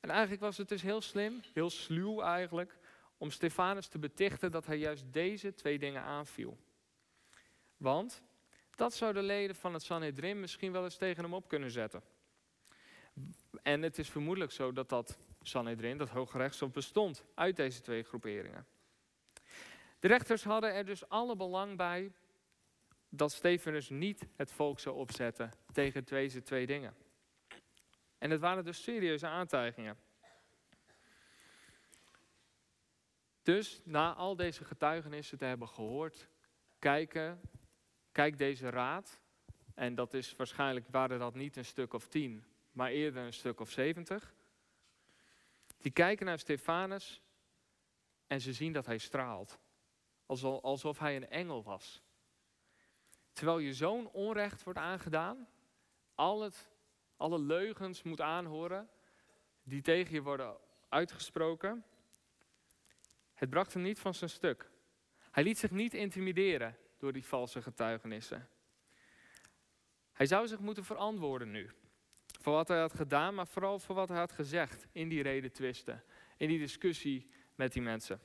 En 0.00 0.10
eigenlijk 0.10 0.40
was 0.40 0.56
het 0.56 0.68
dus 0.68 0.82
heel 0.82 1.00
slim, 1.00 1.40
heel 1.52 1.70
sluw 1.70 2.20
eigenlijk, 2.22 2.78
om 3.18 3.30
Stefanus 3.30 3.86
te 3.86 3.98
betichten 3.98 4.50
dat 4.50 4.66
hij 4.66 4.78
juist 4.78 5.12
deze 5.12 5.54
twee 5.54 5.78
dingen 5.78 6.02
aanviel. 6.02 6.58
Want 7.76 8.22
dat 8.70 8.94
zouden 8.94 9.22
de 9.22 9.28
leden 9.28 9.56
van 9.56 9.72
het 9.72 9.82
Sanhedrin 9.82 10.40
misschien 10.40 10.72
wel 10.72 10.84
eens 10.84 10.96
tegen 10.96 11.22
hem 11.22 11.34
op 11.34 11.48
kunnen 11.48 11.70
zetten. 11.70 12.02
En 13.62 13.82
het 13.82 13.98
is 13.98 14.10
vermoedelijk 14.10 14.52
zo 14.52 14.72
dat 14.72 14.88
dat 14.88 15.18
Sanhedrin, 15.42 15.98
dat 15.98 16.08
Hoge 16.08 16.38
Rechtshof, 16.38 16.70
bestond 16.70 17.24
uit 17.34 17.56
deze 17.56 17.80
twee 17.80 18.02
groeperingen. 18.02 18.66
De 20.02 20.08
rechters 20.08 20.44
hadden 20.44 20.74
er 20.74 20.84
dus 20.84 21.08
alle 21.08 21.36
belang 21.36 21.76
bij 21.76 22.12
dat 23.08 23.32
Stefanus 23.32 23.88
niet 23.88 24.26
het 24.36 24.52
volk 24.52 24.80
zou 24.80 24.96
opzetten 24.96 25.50
tegen 25.72 26.04
deze 26.04 26.42
twee 26.42 26.66
dingen. 26.66 26.94
En 28.18 28.30
het 28.30 28.40
waren 28.40 28.64
dus 28.64 28.82
serieuze 28.82 29.26
aantijgingen. 29.26 29.98
Dus 33.42 33.80
na 33.84 34.14
al 34.14 34.36
deze 34.36 34.64
getuigenissen 34.64 35.38
te 35.38 35.44
hebben 35.44 35.68
gehoord, 35.68 36.28
kijken, 36.78 37.40
kijkt 38.12 38.38
deze 38.38 38.70
raad, 38.70 39.20
en 39.74 39.94
dat 39.94 40.14
is 40.14 40.36
waarschijnlijk 40.36 40.86
waren 40.90 41.18
dat 41.18 41.34
niet 41.34 41.56
een 41.56 41.64
stuk 41.64 41.92
of 41.92 42.08
tien, 42.08 42.44
maar 42.72 42.90
eerder 42.90 43.22
een 43.22 43.32
stuk 43.32 43.60
of 43.60 43.70
zeventig. 43.70 44.34
Die 45.78 45.92
kijken 45.92 46.26
naar 46.26 46.38
Stefanus 46.38 47.22
en 48.26 48.40
ze 48.40 48.52
zien 48.52 48.72
dat 48.72 48.86
hij 48.86 48.98
straalt, 48.98 49.58
alsof 50.62 50.98
hij 50.98 51.16
een 51.16 51.28
engel 51.28 51.62
was. 51.62 52.02
Terwijl 53.32 53.58
je 53.58 53.74
zo'n 53.74 54.10
onrecht 54.10 54.62
wordt 54.62 54.78
aangedaan, 54.78 55.48
al 56.14 56.40
het, 56.40 56.70
alle 57.16 57.38
leugens 57.38 58.02
moet 58.02 58.20
aanhoren 58.20 58.90
die 59.62 59.82
tegen 59.82 60.14
je 60.14 60.22
worden 60.22 60.56
uitgesproken. 60.88 61.84
Het 63.34 63.50
bracht 63.50 63.72
hem 63.72 63.82
niet 63.82 63.98
van 63.98 64.14
zijn 64.14 64.30
stuk. 64.30 64.70
Hij 65.30 65.42
liet 65.42 65.58
zich 65.58 65.70
niet 65.70 65.94
intimideren 65.94 66.76
door 66.98 67.12
die 67.12 67.26
valse 67.26 67.62
getuigenissen. 67.62 68.48
Hij 70.12 70.26
zou 70.26 70.46
zich 70.46 70.58
moeten 70.58 70.84
verantwoorden 70.84 71.50
nu. 71.50 71.70
Voor 72.40 72.52
wat 72.52 72.68
hij 72.68 72.80
had 72.80 72.94
gedaan, 72.94 73.34
maar 73.34 73.46
vooral 73.46 73.78
voor 73.78 73.94
wat 73.94 74.08
hij 74.08 74.18
had 74.18 74.32
gezegd 74.32 74.86
in 74.92 75.08
die 75.08 75.22
redetwisten. 75.22 76.04
In 76.36 76.48
die 76.48 76.58
discussie 76.58 77.26
met 77.26 77.42
met 77.54 77.72
die 77.72 77.82
mensen. 77.82 78.20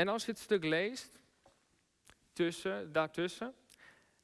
En 0.00 0.08
als 0.08 0.24
je 0.24 0.30
het 0.30 0.40
stuk 0.40 0.64
leest, 0.64 1.18
tussen, 2.32 2.92
daartussen, 2.92 3.54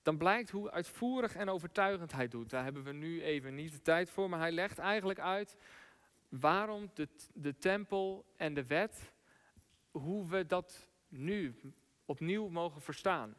dan 0.02 0.16
blijkt 0.16 0.50
hoe 0.50 0.70
uitvoerig 0.70 1.34
en 1.34 1.48
overtuigend 1.48 2.12
hij 2.12 2.28
doet. 2.28 2.50
Daar 2.50 2.64
hebben 2.64 2.82
we 2.82 2.92
nu 2.92 3.22
even 3.22 3.54
niet 3.54 3.72
de 3.72 3.82
tijd 3.82 4.10
voor, 4.10 4.28
maar 4.28 4.38
hij 4.38 4.52
legt 4.52 4.78
eigenlijk 4.78 5.18
uit 5.18 5.56
waarom 6.28 6.90
de, 6.94 7.08
de 7.34 7.58
tempel 7.58 8.24
en 8.36 8.54
de 8.54 8.66
wet, 8.66 9.12
hoe 9.90 10.26
we 10.28 10.46
dat 10.46 10.88
nu 11.08 11.60
opnieuw 12.04 12.48
mogen 12.48 12.80
verstaan. 12.80 13.36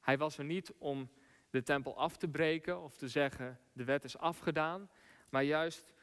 Hij 0.00 0.18
was 0.18 0.38
er 0.38 0.44
niet 0.44 0.72
om 0.78 1.10
de 1.50 1.62
tempel 1.62 1.98
af 1.98 2.16
te 2.16 2.28
breken 2.28 2.82
of 2.82 2.96
te 2.96 3.08
zeggen 3.08 3.58
de 3.72 3.84
wet 3.84 4.04
is 4.04 4.18
afgedaan, 4.18 4.90
maar 5.28 5.44
juist 5.44 5.94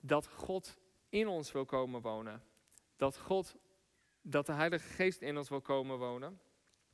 dat 0.00 0.28
God 0.28 0.78
in 1.08 1.28
ons 1.28 1.52
wil 1.52 1.64
komen 1.64 2.00
wonen. 2.00 2.42
Dat 2.96 3.18
God, 3.18 3.56
dat 4.22 4.46
de 4.46 4.52
Heilige 4.52 4.88
Geest 4.88 5.20
in 5.20 5.36
ons 5.36 5.48
wil 5.48 5.60
komen 5.60 5.98
wonen. 5.98 6.40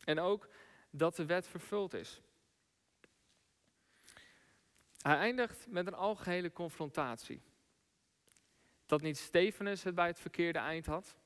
En 0.04 0.18
ook 0.18 0.48
dat 0.90 1.16
de 1.16 1.26
wet 1.26 1.46
vervuld 1.46 1.94
is. 1.94 2.22
Hij 4.98 5.16
eindigt 5.16 5.66
met 5.68 5.86
een 5.86 5.94
algehele 5.94 6.52
confrontatie. 6.52 7.42
Dat 8.86 9.00
niet 9.00 9.18
Stefanus 9.18 9.82
het 9.82 9.94
bij 9.94 10.06
het 10.06 10.20
verkeerde 10.20 10.58
eind 10.58 10.86
had. 10.86 11.16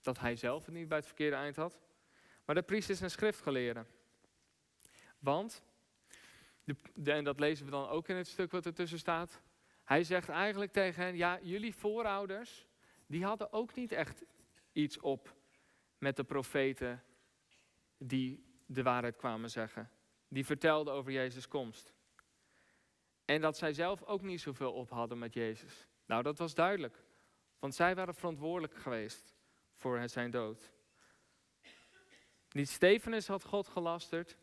Dat 0.00 0.18
hij 0.18 0.36
zelf 0.36 0.64
het 0.64 0.74
niet 0.74 0.88
bij 0.88 0.98
het 0.98 1.06
verkeerde 1.06 1.36
eind 1.36 1.56
had. 1.56 1.80
Maar 2.44 2.54
de 2.54 2.62
priesters 2.62 3.00
en 3.00 3.10
schriftgeleerden. 3.10 3.86
Want, 5.18 5.62
de, 6.64 7.12
en 7.12 7.24
dat 7.24 7.40
lezen 7.40 7.64
we 7.64 7.70
dan 7.70 7.88
ook 7.88 8.08
in 8.08 8.16
het 8.16 8.26
stuk 8.26 8.50
wat 8.50 8.66
ertussen 8.66 8.98
staat. 8.98 9.40
Hij 9.84 10.04
zegt 10.04 10.28
eigenlijk 10.28 10.72
tegen 10.72 11.02
hen, 11.02 11.16
ja, 11.16 11.38
jullie 11.42 11.74
voorouders, 11.74 12.66
die 13.06 13.24
hadden 13.24 13.52
ook 13.52 13.74
niet 13.74 13.92
echt 13.92 14.24
iets 14.72 14.98
op 14.98 15.36
met 15.98 16.16
de 16.16 16.24
profeten 16.24 17.04
die 17.98 18.44
de 18.66 18.82
waarheid 18.82 19.16
kwamen 19.16 19.50
zeggen. 19.50 19.90
Die 20.28 20.46
vertelden 20.46 20.94
over 20.94 21.12
Jezus' 21.12 21.48
komst. 21.48 21.94
En 23.24 23.40
dat 23.40 23.56
zij 23.56 23.72
zelf 23.72 24.02
ook 24.02 24.22
niet 24.22 24.40
zoveel 24.40 24.72
op 24.72 24.90
hadden 24.90 25.18
met 25.18 25.34
Jezus. 25.34 25.86
Nou, 26.06 26.22
dat 26.22 26.38
was 26.38 26.54
duidelijk. 26.54 27.04
Want 27.58 27.74
zij 27.74 27.94
waren 27.94 28.14
verantwoordelijk 28.14 28.74
geweest 28.74 29.34
voor 29.72 30.08
zijn 30.08 30.30
dood. 30.30 30.70
Niet 32.50 32.68
Stefanus 32.68 33.26
had 33.26 33.44
God 33.44 33.68
gelasterd. 33.68 34.36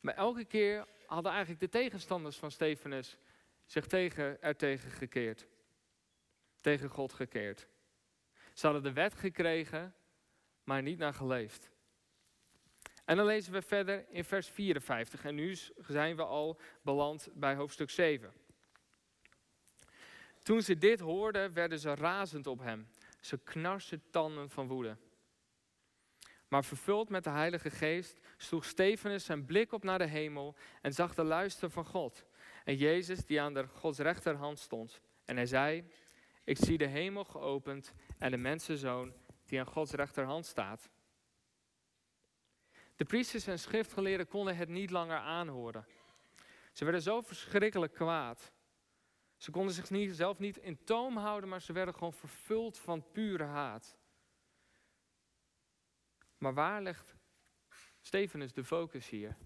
Maar 0.00 0.14
elke 0.14 0.44
keer 0.44 0.86
hadden 1.06 1.32
eigenlijk 1.32 1.60
de 1.60 1.68
tegenstanders 1.68 2.36
van 2.36 2.50
Stefanus 2.50 3.18
zich 3.66 3.86
tegen, 3.86 4.42
er 4.42 4.56
tegen 4.56 4.90
gekeerd. 4.90 5.46
Tegen 6.60 6.88
God 6.88 7.12
gekeerd. 7.12 7.68
Ze 8.58 8.66
hadden 8.66 8.82
de 8.82 8.92
wet 8.92 9.14
gekregen, 9.14 9.94
maar 10.64 10.82
niet 10.82 10.98
naar 10.98 11.14
geleefd. 11.14 11.70
En 13.04 13.16
dan 13.16 13.26
lezen 13.26 13.52
we 13.52 13.62
verder 13.62 14.06
in 14.08 14.24
vers 14.24 14.48
54. 14.48 15.24
En 15.24 15.34
nu 15.34 15.56
zijn 15.76 16.16
we 16.16 16.24
al 16.24 16.60
beland 16.82 17.28
bij 17.34 17.54
hoofdstuk 17.54 17.90
7. 17.90 18.32
Toen 20.42 20.62
ze 20.62 20.78
dit 20.78 21.00
hoorden, 21.00 21.52
werden 21.52 21.78
ze 21.78 21.94
razend 21.94 22.46
op 22.46 22.58
hem. 22.58 22.88
Ze 23.20 23.38
knarsten 23.38 24.02
tanden 24.10 24.50
van 24.50 24.66
woede. 24.66 24.96
Maar 26.48 26.64
vervuld 26.64 27.08
met 27.08 27.24
de 27.24 27.30
Heilige 27.30 27.70
Geest 27.70 28.18
sloeg 28.36 28.64
Stefanus 28.64 29.24
zijn 29.24 29.44
blik 29.44 29.72
op 29.72 29.84
naar 29.84 29.98
de 29.98 30.06
hemel 30.06 30.56
en 30.82 30.92
zag 30.92 31.14
de 31.14 31.24
luister 31.24 31.70
van 31.70 31.84
God. 31.84 32.24
En 32.64 32.76
Jezus 32.76 33.24
die 33.24 33.40
aan 33.40 33.54
de 33.54 33.66
Gods 33.66 33.98
rechterhand 33.98 34.58
stond. 34.58 35.00
En 35.24 35.36
hij 35.36 35.46
zei, 35.46 35.84
ik 36.48 36.56
zie 36.56 36.78
de 36.78 36.86
hemel 36.86 37.24
geopend 37.24 37.92
en 38.18 38.30
de 38.30 38.36
mensenzoon 38.36 39.12
die 39.44 39.58
aan 39.58 39.66
Gods 39.66 39.92
rechterhand 39.92 40.46
staat. 40.46 40.90
De 42.96 43.04
priesters 43.04 43.46
en 43.46 43.58
schriftgeleerden 43.58 44.28
konden 44.28 44.56
het 44.56 44.68
niet 44.68 44.90
langer 44.90 45.18
aanhoren. 45.18 45.86
Ze 46.72 46.84
werden 46.84 47.02
zo 47.02 47.20
verschrikkelijk 47.20 47.92
kwaad. 47.92 48.52
Ze 49.36 49.50
konden 49.50 49.74
zich 49.74 49.90
niet, 49.90 50.16
zelf 50.16 50.38
niet 50.38 50.56
in 50.56 50.84
toom 50.84 51.16
houden, 51.16 51.48
maar 51.48 51.62
ze 51.62 51.72
werden 51.72 51.94
gewoon 51.94 52.12
vervuld 52.12 52.78
van 52.78 53.10
pure 53.12 53.44
haat. 53.44 53.96
Maar 56.38 56.54
waar 56.54 56.82
legt 56.82 57.16
Stefanus 58.00 58.52
de 58.52 58.64
focus 58.64 59.08
hier? 59.08 59.36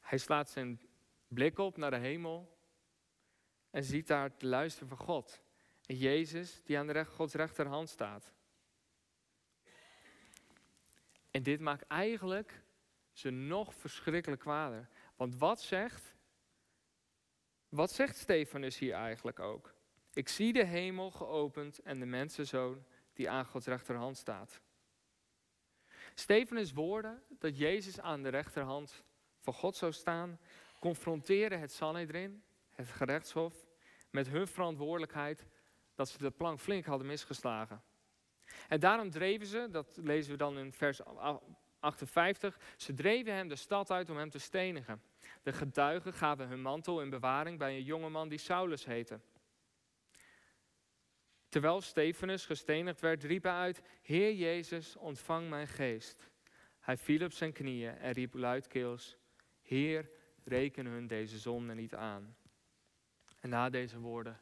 Hij 0.00 0.18
slaat 0.18 0.50
zijn 0.50 0.80
blik 1.28 1.58
op 1.58 1.76
naar 1.76 1.90
de 1.90 1.96
hemel 1.96 2.60
en 3.72 3.84
ziet 3.84 4.06
daar 4.06 4.22
het 4.22 4.42
luisteren 4.42 4.88
van 4.88 4.96
God. 4.96 5.42
En 5.86 5.96
Jezus 5.96 6.60
die 6.64 6.78
aan 6.78 6.86
de 6.86 6.92
recht, 6.92 7.10
Gods 7.10 7.34
rechterhand 7.34 7.88
staat. 7.88 8.32
En 11.30 11.42
dit 11.42 11.60
maakt 11.60 11.86
eigenlijk 11.86 12.62
ze 13.12 13.30
nog 13.30 13.74
verschrikkelijk 13.74 14.40
kwader. 14.40 14.88
Want 15.16 15.36
wat 15.36 15.60
zegt, 15.60 16.14
wat 17.68 17.92
zegt 17.92 18.16
Stefanus 18.16 18.78
hier 18.78 18.94
eigenlijk 18.94 19.38
ook? 19.38 19.74
Ik 20.12 20.28
zie 20.28 20.52
de 20.52 20.64
hemel 20.64 21.10
geopend 21.10 21.78
en 21.78 22.00
de 22.00 22.06
mensenzoon 22.06 22.84
die 23.12 23.30
aan 23.30 23.44
Gods 23.44 23.66
rechterhand 23.66 24.16
staat. 24.16 24.60
Stefanus' 26.14 26.72
woorden 26.72 27.22
dat 27.28 27.58
Jezus 27.58 28.00
aan 28.00 28.22
de 28.22 28.28
rechterhand 28.28 29.04
van 29.38 29.54
God 29.54 29.76
zou 29.76 29.92
staan, 29.92 30.40
confronteren 30.78 31.60
het 31.60 31.72
Sanhedrin, 31.72 32.42
het 32.72 32.88
gerechtshof, 32.88 33.66
met 34.10 34.28
hun 34.28 34.46
verantwoordelijkheid 34.46 35.46
dat 35.94 36.08
ze 36.08 36.18
de 36.18 36.30
plank 36.30 36.60
flink 36.60 36.84
hadden 36.84 37.06
misgeslagen. 37.06 37.82
En 38.68 38.80
daarom 38.80 39.10
dreven 39.10 39.46
ze, 39.46 39.68
dat 39.70 39.98
lezen 40.02 40.32
we 40.32 40.38
dan 40.38 40.58
in 40.58 40.72
vers 40.72 41.00
58, 41.80 42.58
ze 42.76 42.94
dreven 42.94 43.34
hem 43.34 43.48
de 43.48 43.56
stad 43.56 43.90
uit 43.90 44.10
om 44.10 44.16
hem 44.16 44.30
te 44.30 44.38
stenigen. 44.38 45.02
De 45.42 45.52
getuigen 45.52 46.12
gaven 46.12 46.48
hun 46.48 46.62
mantel 46.62 47.02
in 47.02 47.10
bewaring 47.10 47.58
bij 47.58 47.76
een 47.76 47.82
jongeman 47.82 48.28
die 48.28 48.38
Saulus 48.38 48.84
heette. 48.84 49.20
Terwijl 51.48 51.80
Stefanus 51.80 52.46
gestenigd 52.46 53.00
werd, 53.00 53.24
riep 53.24 53.42
hij 53.42 53.52
uit: 53.52 53.82
Heer 54.02 54.32
Jezus, 54.32 54.96
ontvang 54.96 55.48
mijn 55.48 55.68
geest. 55.68 56.30
Hij 56.80 56.96
viel 56.96 57.24
op 57.24 57.32
zijn 57.32 57.52
knieën 57.52 57.96
en 57.96 58.12
riep 58.12 58.34
luidkeels: 58.34 59.16
Heer, 59.62 60.10
reken 60.44 60.86
hun 60.86 61.06
deze 61.06 61.38
zonde 61.38 61.74
niet 61.74 61.94
aan. 61.94 62.36
En 63.42 63.48
na 63.48 63.70
deze 63.70 63.98
woorden 63.98 64.40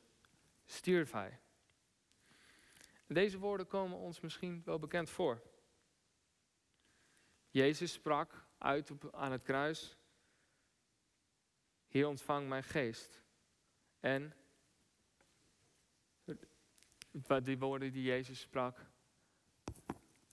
stierf 0.66 1.12
hij. 1.12 1.38
Deze 3.06 3.38
woorden 3.38 3.66
komen 3.66 3.98
ons 3.98 4.20
misschien 4.20 4.62
wel 4.64 4.78
bekend 4.78 5.10
voor. 5.10 5.42
Jezus 7.50 7.92
sprak 7.92 8.46
uit 8.58 8.90
op, 8.90 9.14
aan 9.14 9.32
het 9.32 9.42
kruis: 9.42 9.96
Heer, 11.88 12.06
ontvang 12.06 12.48
mijn 12.48 12.64
geest. 12.64 13.22
En 14.00 14.34
die 17.42 17.58
woorden 17.58 17.92
die 17.92 18.02
Jezus 18.02 18.40
sprak. 18.40 18.78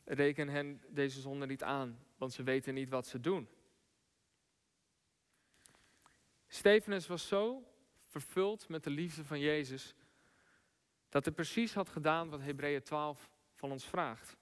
Reken 0.04 0.48
hen 0.48 0.82
deze 0.90 1.22
zonde 1.22 1.46
niet 1.46 1.64
aan, 1.64 2.06
want 2.18 2.34
ze 2.34 2.44
weten 2.44 2.74
niet 2.74 2.90
wat 2.90 3.08
ze 3.08 3.20
doen. 3.20 3.50
Stefanus 6.48 7.08
was 7.08 7.28
zo 7.28 7.76
vervuld 8.08 8.70
met 8.70 8.84
de 8.84 8.90
liefde 8.90 9.24
van 9.26 9.40
Jezus, 9.40 9.96
dat 11.10 11.26
hij 11.26 11.34
precies 11.34 11.74
had 11.74 11.90
gedaan 11.90 12.30
wat 12.30 12.42
Hebreeën 12.42 12.84
12 12.84 13.30
van 13.54 13.72
ons 13.72 13.86
vraagt. 13.86 14.38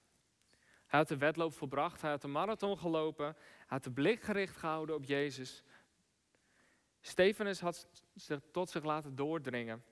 Hij 0.86 0.98
had 0.98 1.08
de 1.08 1.16
wedloop 1.16 1.52
volbracht, 1.52 2.00
hij 2.00 2.10
had 2.10 2.20
de 2.20 2.28
marathon 2.28 2.78
gelopen, 2.78 3.26
hij 3.26 3.66
had 3.66 3.84
de 3.84 3.90
blik 3.90 4.22
gericht 4.22 4.56
gehouden 4.56 4.94
op 4.94 5.04
Jezus. 5.04 5.62
Stefanus 7.00 7.60
had 7.60 7.88
zich 8.14 8.40
tot 8.50 8.70
zich 8.70 8.84
laten 8.84 9.16
doordringen 9.16 9.84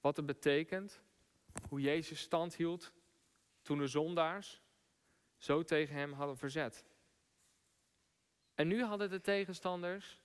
wat 0.00 0.16
het 0.16 0.26
betekent 0.26 1.00
hoe 1.68 1.80
Jezus 1.80 2.20
stand 2.20 2.54
hield 2.54 2.92
toen 3.62 3.78
de 3.78 3.86
zondaars 3.86 4.60
zo 5.36 5.62
tegen 5.62 5.94
hem 5.94 6.12
hadden 6.12 6.36
verzet. 6.36 6.84
En 8.54 8.68
nu 8.68 8.84
hadden 8.84 9.10
de 9.10 9.20
tegenstanders, 9.20 10.20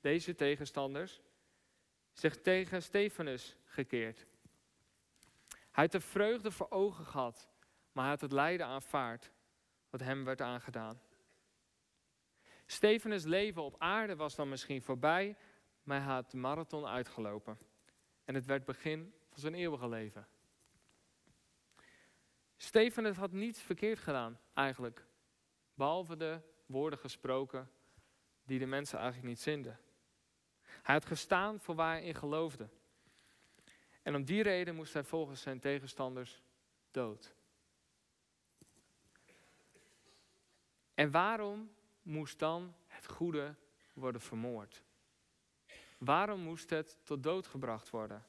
deze 0.00 0.34
tegenstanders, 0.34 1.20
zich 2.14 2.40
tegen 2.40 2.82
Stefanus 2.82 3.56
gekeerd. 3.64 4.26
Hij 5.48 5.84
had 5.84 5.92
de 5.92 6.00
vreugde 6.00 6.50
voor 6.50 6.70
ogen 6.70 7.04
gehad, 7.04 7.48
maar 7.92 8.02
hij 8.02 8.12
had 8.12 8.20
het 8.20 8.32
lijden 8.32 8.66
aanvaard 8.66 9.30
wat 9.90 10.00
hem 10.00 10.24
werd 10.24 10.40
aangedaan. 10.40 11.00
Stefanus' 12.66 13.24
leven 13.24 13.62
op 13.62 13.74
aarde 13.78 14.16
was 14.16 14.34
dan 14.34 14.48
misschien 14.48 14.82
voorbij, 14.82 15.36
maar 15.82 16.02
hij 16.02 16.14
had 16.14 16.30
de 16.30 16.36
marathon 16.36 16.86
uitgelopen. 16.86 17.58
En 18.24 18.34
het 18.34 18.44
werd 18.44 18.64
begin 18.64 19.14
van 19.28 19.40
zijn 19.40 19.54
eeuwige 19.54 19.88
leven. 19.88 20.26
Stefanus 22.56 23.16
had 23.16 23.32
niets 23.32 23.60
verkeerd 23.60 23.98
gedaan, 23.98 24.40
eigenlijk. 24.54 25.06
Behalve 25.74 26.16
de 26.16 26.40
woorden 26.66 26.98
gesproken 26.98 27.70
die 28.44 28.58
de 28.58 28.66
mensen 28.66 28.98
eigenlijk 28.98 29.28
niet 29.28 29.40
zinden. 29.40 29.78
Hij 30.84 30.94
had 30.94 31.04
gestaan 31.04 31.60
voor 31.60 31.74
waar 31.74 31.92
hij 31.92 32.04
in 32.04 32.14
geloofde. 32.14 32.68
En 34.02 34.14
om 34.14 34.24
die 34.24 34.42
reden 34.42 34.74
moest 34.74 34.92
hij 34.92 35.04
volgens 35.04 35.40
zijn 35.40 35.60
tegenstanders 35.60 36.42
dood. 36.90 37.34
En 40.94 41.10
waarom 41.10 41.74
moest 42.02 42.38
dan 42.38 42.74
het 42.86 43.06
goede 43.06 43.54
worden 43.92 44.20
vermoord? 44.20 44.82
Waarom 45.98 46.40
moest 46.40 46.70
het 46.70 46.98
tot 47.02 47.22
dood 47.22 47.46
gebracht 47.46 47.90
worden? 47.90 48.26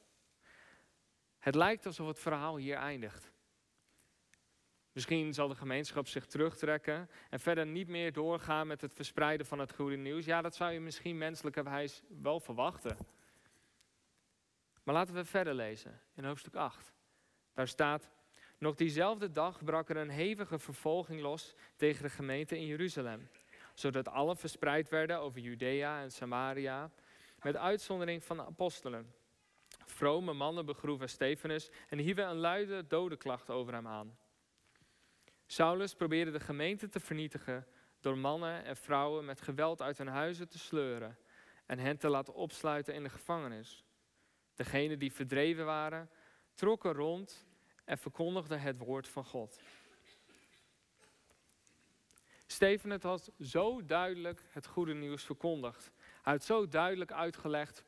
Het 1.38 1.54
lijkt 1.54 1.86
alsof 1.86 2.06
het 2.06 2.18
verhaal 2.18 2.56
hier 2.56 2.76
eindigt. 2.76 3.30
Misschien 4.96 5.34
zal 5.34 5.48
de 5.48 5.54
gemeenschap 5.54 6.06
zich 6.06 6.26
terugtrekken 6.26 7.10
en 7.30 7.40
verder 7.40 7.66
niet 7.66 7.88
meer 7.88 8.12
doorgaan 8.12 8.66
met 8.66 8.80
het 8.80 8.92
verspreiden 8.94 9.46
van 9.46 9.58
het 9.58 9.74
goede 9.74 9.96
nieuws. 9.96 10.24
Ja, 10.24 10.42
dat 10.42 10.54
zou 10.54 10.72
je 10.72 10.80
misschien 10.80 11.18
menselijkerwijs 11.18 12.02
wel 12.22 12.40
verwachten. 12.40 12.96
Maar 14.82 14.94
laten 14.94 15.14
we 15.14 15.24
verder 15.24 15.54
lezen 15.54 16.00
in 16.14 16.24
hoofdstuk 16.24 16.54
8. 16.54 16.92
Daar 17.54 17.68
staat: 17.68 18.10
Nog 18.58 18.74
diezelfde 18.74 19.32
dag 19.32 19.64
brak 19.64 19.88
er 19.88 19.96
een 19.96 20.10
hevige 20.10 20.58
vervolging 20.58 21.20
los 21.20 21.54
tegen 21.76 22.02
de 22.02 22.10
gemeente 22.10 22.56
in 22.56 22.66
Jeruzalem, 22.66 23.28
zodat 23.74 24.08
alle 24.08 24.36
verspreid 24.36 24.88
werden 24.88 25.18
over 25.18 25.40
Judea 25.40 26.02
en 26.02 26.10
Samaria, 26.10 26.90
met 27.42 27.56
uitzondering 27.56 28.24
van 28.24 28.36
de 28.36 28.44
apostelen. 28.44 29.14
Vrome 29.84 30.32
mannen 30.32 30.66
begroeven 30.66 31.08
Stefanus 31.08 31.70
en 31.88 31.98
hieven 31.98 32.28
een 32.28 32.36
luide 32.36 32.86
dodenklacht 32.86 33.50
over 33.50 33.72
hem 33.72 33.86
aan. 33.86 34.16
Saulus 35.46 35.94
probeerde 35.94 36.30
de 36.30 36.40
gemeente 36.40 36.88
te 36.88 37.00
vernietigen 37.00 37.66
door 38.00 38.18
mannen 38.18 38.64
en 38.64 38.76
vrouwen 38.76 39.24
met 39.24 39.40
geweld 39.40 39.82
uit 39.82 39.98
hun 39.98 40.06
huizen 40.06 40.48
te 40.48 40.58
sleuren 40.58 41.18
en 41.66 41.78
hen 41.78 41.98
te 41.98 42.08
laten 42.08 42.34
opsluiten 42.34 42.94
in 42.94 43.02
de 43.02 43.08
gevangenis. 43.08 43.84
Degenen 44.54 44.98
die 44.98 45.12
verdreven 45.12 45.64
waren, 45.64 46.10
trokken 46.54 46.92
rond 46.92 47.46
en 47.84 47.98
verkondigden 47.98 48.60
het 48.60 48.78
woord 48.78 49.08
van 49.08 49.24
God. 49.24 49.60
Steven 52.46 53.00
had 53.02 53.32
zo 53.40 53.84
duidelijk 53.84 54.42
het 54.48 54.66
goede 54.66 54.94
nieuws 54.94 55.24
verkondigd. 55.24 55.90
Hij 56.22 56.32
had 56.32 56.44
zo 56.44 56.68
duidelijk 56.68 57.12
uitgelegd, 57.12 57.84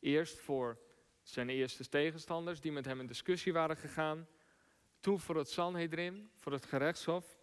eerst 0.00 0.38
voor 0.38 0.78
zijn 1.22 1.48
eerste 1.48 1.88
tegenstanders 1.88 2.60
die 2.60 2.72
met 2.72 2.84
hem 2.84 3.00
in 3.00 3.06
discussie 3.06 3.52
waren 3.52 3.76
gegaan, 3.76 4.26
toen 5.00 5.20
voor 5.20 5.36
het 5.36 5.50
Sanhedrin, 5.50 6.30
voor 6.34 6.52
het 6.52 6.66
gerechtshof. 6.66 7.38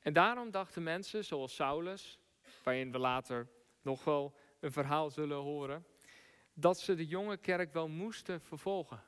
En 0.00 0.12
daarom 0.12 0.50
dachten 0.50 0.82
mensen 0.82 1.24
zoals 1.24 1.54
Saulus, 1.54 2.18
waarin 2.62 2.92
we 2.92 2.98
later 2.98 3.48
nog 3.82 4.04
wel 4.04 4.34
een 4.60 4.72
verhaal 4.72 5.10
zullen 5.10 5.36
horen, 5.36 5.86
dat 6.54 6.80
ze 6.80 6.94
de 6.94 7.06
jonge 7.06 7.36
kerk 7.36 7.72
wel 7.72 7.88
moesten 7.88 8.40
vervolgen. 8.40 9.02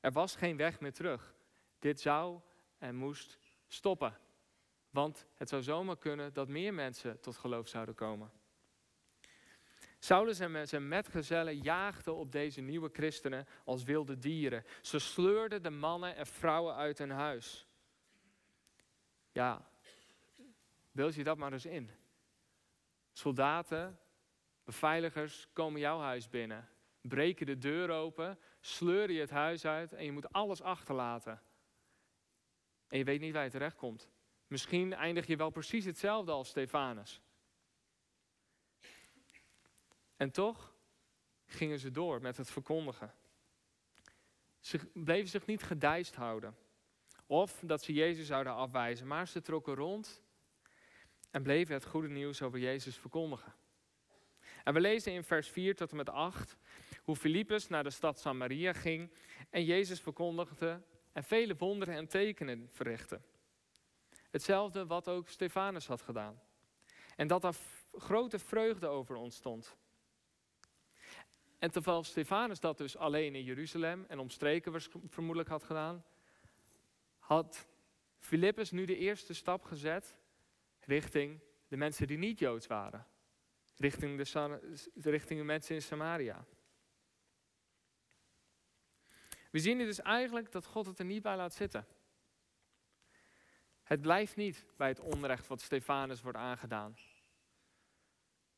Er 0.00 0.12
was 0.12 0.36
geen 0.36 0.56
weg 0.56 0.80
meer 0.80 0.92
terug. 0.92 1.34
Dit 1.78 2.00
zou 2.00 2.40
en 2.78 2.94
moest 2.94 3.38
stoppen. 3.66 4.18
Want 4.90 5.26
het 5.34 5.48
zou 5.48 5.62
zomaar 5.62 5.98
kunnen 5.98 6.32
dat 6.32 6.48
meer 6.48 6.74
mensen 6.74 7.20
tot 7.20 7.36
geloof 7.36 7.68
zouden 7.68 7.94
komen. 7.94 8.30
Saulus 10.04 10.40
en 10.40 10.68
zijn 10.68 10.88
metgezellen 10.88 11.58
jaagden 11.58 12.14
op 12.14 12.32
deze 12.32 12.60
nieuwe 12.60 12.90
christenen 12.92 13.46
als 13.64 13.82
wilde 13.82 14.18
dieren. 14.18 14.64
Ze 14.82 14.98
sleurden 14.98 15.62
de 15.62 15.70
mannen 15.70 16.16
en 16.16 16.26
vrouwen 16.26 16.74
uit 16.74 16.98
hun 16.98 17.10
huis. 17.10 17.66
Ja, 19.32 19.68
beeld 20.92 21.14
je 21.14 21.24
dat 21.24 21.36
maar 21.36 21.52
eens 21.52 21.66
in. 21.66 21.90
Soldaten, 23.12 23.98
beveiligers 24.64 25.48
komen 25.52 25.80
jouw 25.80 26.00
huis 26.00 26.28
binnen, 26.28 26.68
breken 27.00 27.46
de 27.46 27.58
deur 27.58 27.90
open, 27.90 28.38
sleuren 28.60 29.14
je 29.14 29.20
het 29.20 29.30
huis 29.30 29.64
uit 29.64 29.92
en 29.92 30.04
je 30.04 30.12
moet 30.12 30.32
alles 30.32 30.62
achterlaten. 30.62 31.42
En 32.88 32.98
je 32.98 33.04
weet 33.04 33.20
niet 33.20 33.32
waar 33.32 33.44
je 33.44 33.50
terecht 33.50 33.76
komt. 33.76 34.10
Misschien 34.46 34.92
eindig 34.92 35.26
je 35.26 35.36
wel 35.36 35.50
precies 35.50 35.84
hetzelfde 35.84 36.32
als 36.32 36.48
Stefanus. 36.48 37.22
En 40.16 40.30
toch 40.30 40.74
gingen 41.46 41.78
ze 41.78 41.90
door 41.90 42.20
met 42.20 42.36
het 42.36 42.50
verkondigen. 42.50 43.14
Ze 44.60 44.78
bleven 44.92 45.28
zich 45.28 45.46
niet 45.46 45.62
gedijst 45.62 46.14
houden. 46.14 46.56
Of 47.26 47.62
dat 47.64 47.82
ze 47.82 47.92
Jezus 47.92 48.26
zouden 48.26 48.54
afwijzen, 48.54 49.06
maar 49.06 49.28
ze 49.28 49.42
trokken 49.42 49.74
rond 49.74 50.22
en 51.30 51.42
bleven 51.42 51.74
het 51.74 51.84
goede 51.84 52.08
nieuws 52.08 52.42
over 52.42 52.58
Jezus 52.58 52.96
verkondigen. 52.96 53.54
En 54.64 54.74
we 54.74 54.80
lezen 54.80 55.12
in 55.12 55.24
vers 55.24 55.48
4 55.48 55.76
tot 55.76 55.90
en 55.90 55.96
met 55.96 56.10
8 56.10 56.56
hoe 57.02 57.16
Filippus 57.16 57.68
naar 57.68 57.82
de 57.82 57.90
stad 57.90 58.18
Samaria 58.18 58.72
ging 58.72 59.12
en 59.50 59.64
Jezus 59.64 60.00
verkondigde 60.00 60.82
en 61.12 61.24
vele 61.24 61.56
wonderen 61.56 61.94
en 61.94 62.08
tekenen 62.08 62.68
verrichtte. 62.72 63.20
Hetzelfde 64.30 64.86
wat 64.86 65.08
ook 65.08 65.28
Stefanus 65.28 65.86
had 65.86 66.02
gedaan. 66.02 66.40
En 67.16 67.26
dat 67.26 67.44
er 67.44 67.56
grote 67.92 68.38
vreugde 68.38 68.86
over 68.86 69.16
ontstond. 69.16 69.76
En 71.64 71.70
terwijl 71.70 72.04
Stefanus 72.04 72.60
dat 72.60 72.78
dus 72.78 72.96
alleen 72.96 73.34
in 73.34 73.44
Jeruzalem 73.44 74.04
en 74.08 74.18
omstreken 74.18 74.80
vermoedelijk 75.08 75.48
had 75.48 75.62
gedaan, 75.62 76.04
had 77.18 77.68
Filippus 78.18 78.70
nu 78.70 78.84
de 78.84 78.96
eerste 78.96 79.34
stap 79.34 79.64
gezet 79.64 80.16
richting 80.80 81.40
de 81.68 81.76
mensen 81.76 82.06
die 82.06 82.18
niet 82.18 82.38
Joods 82.38 82.66
waren. 82.66 83.06
Richting 83.76 84.22
de, 84.22 85.10
richting 85.10 85.44
mensen 85.44 85.74
in 85.74 85.82
Samaria. 85.82 86.44
We 89.50 89.58
zien 89.58 89.76
hier 89.76 89.86
dus 89.86 90.00
eigenlijk 90.00 90.52
dat 90.52 90.66
God 90.66 90.86
het 90.86 90.98
er 90.98 91.04
niet 91.04 91.22
bij 91.22 91.36
laat 91.36 91.54
zitten. 91.54 91.86
Het 93.82 94.00
blijft 94.00 94.36
niet 94.36 94.66
bij 94.76 94.88
het 94.88 95.00
onrecht 95.00 95.46
wat 95.46 95.60
Stefanus 95.60 96.22
wordt 96.22 96.38
aangedaan 96.38 96.96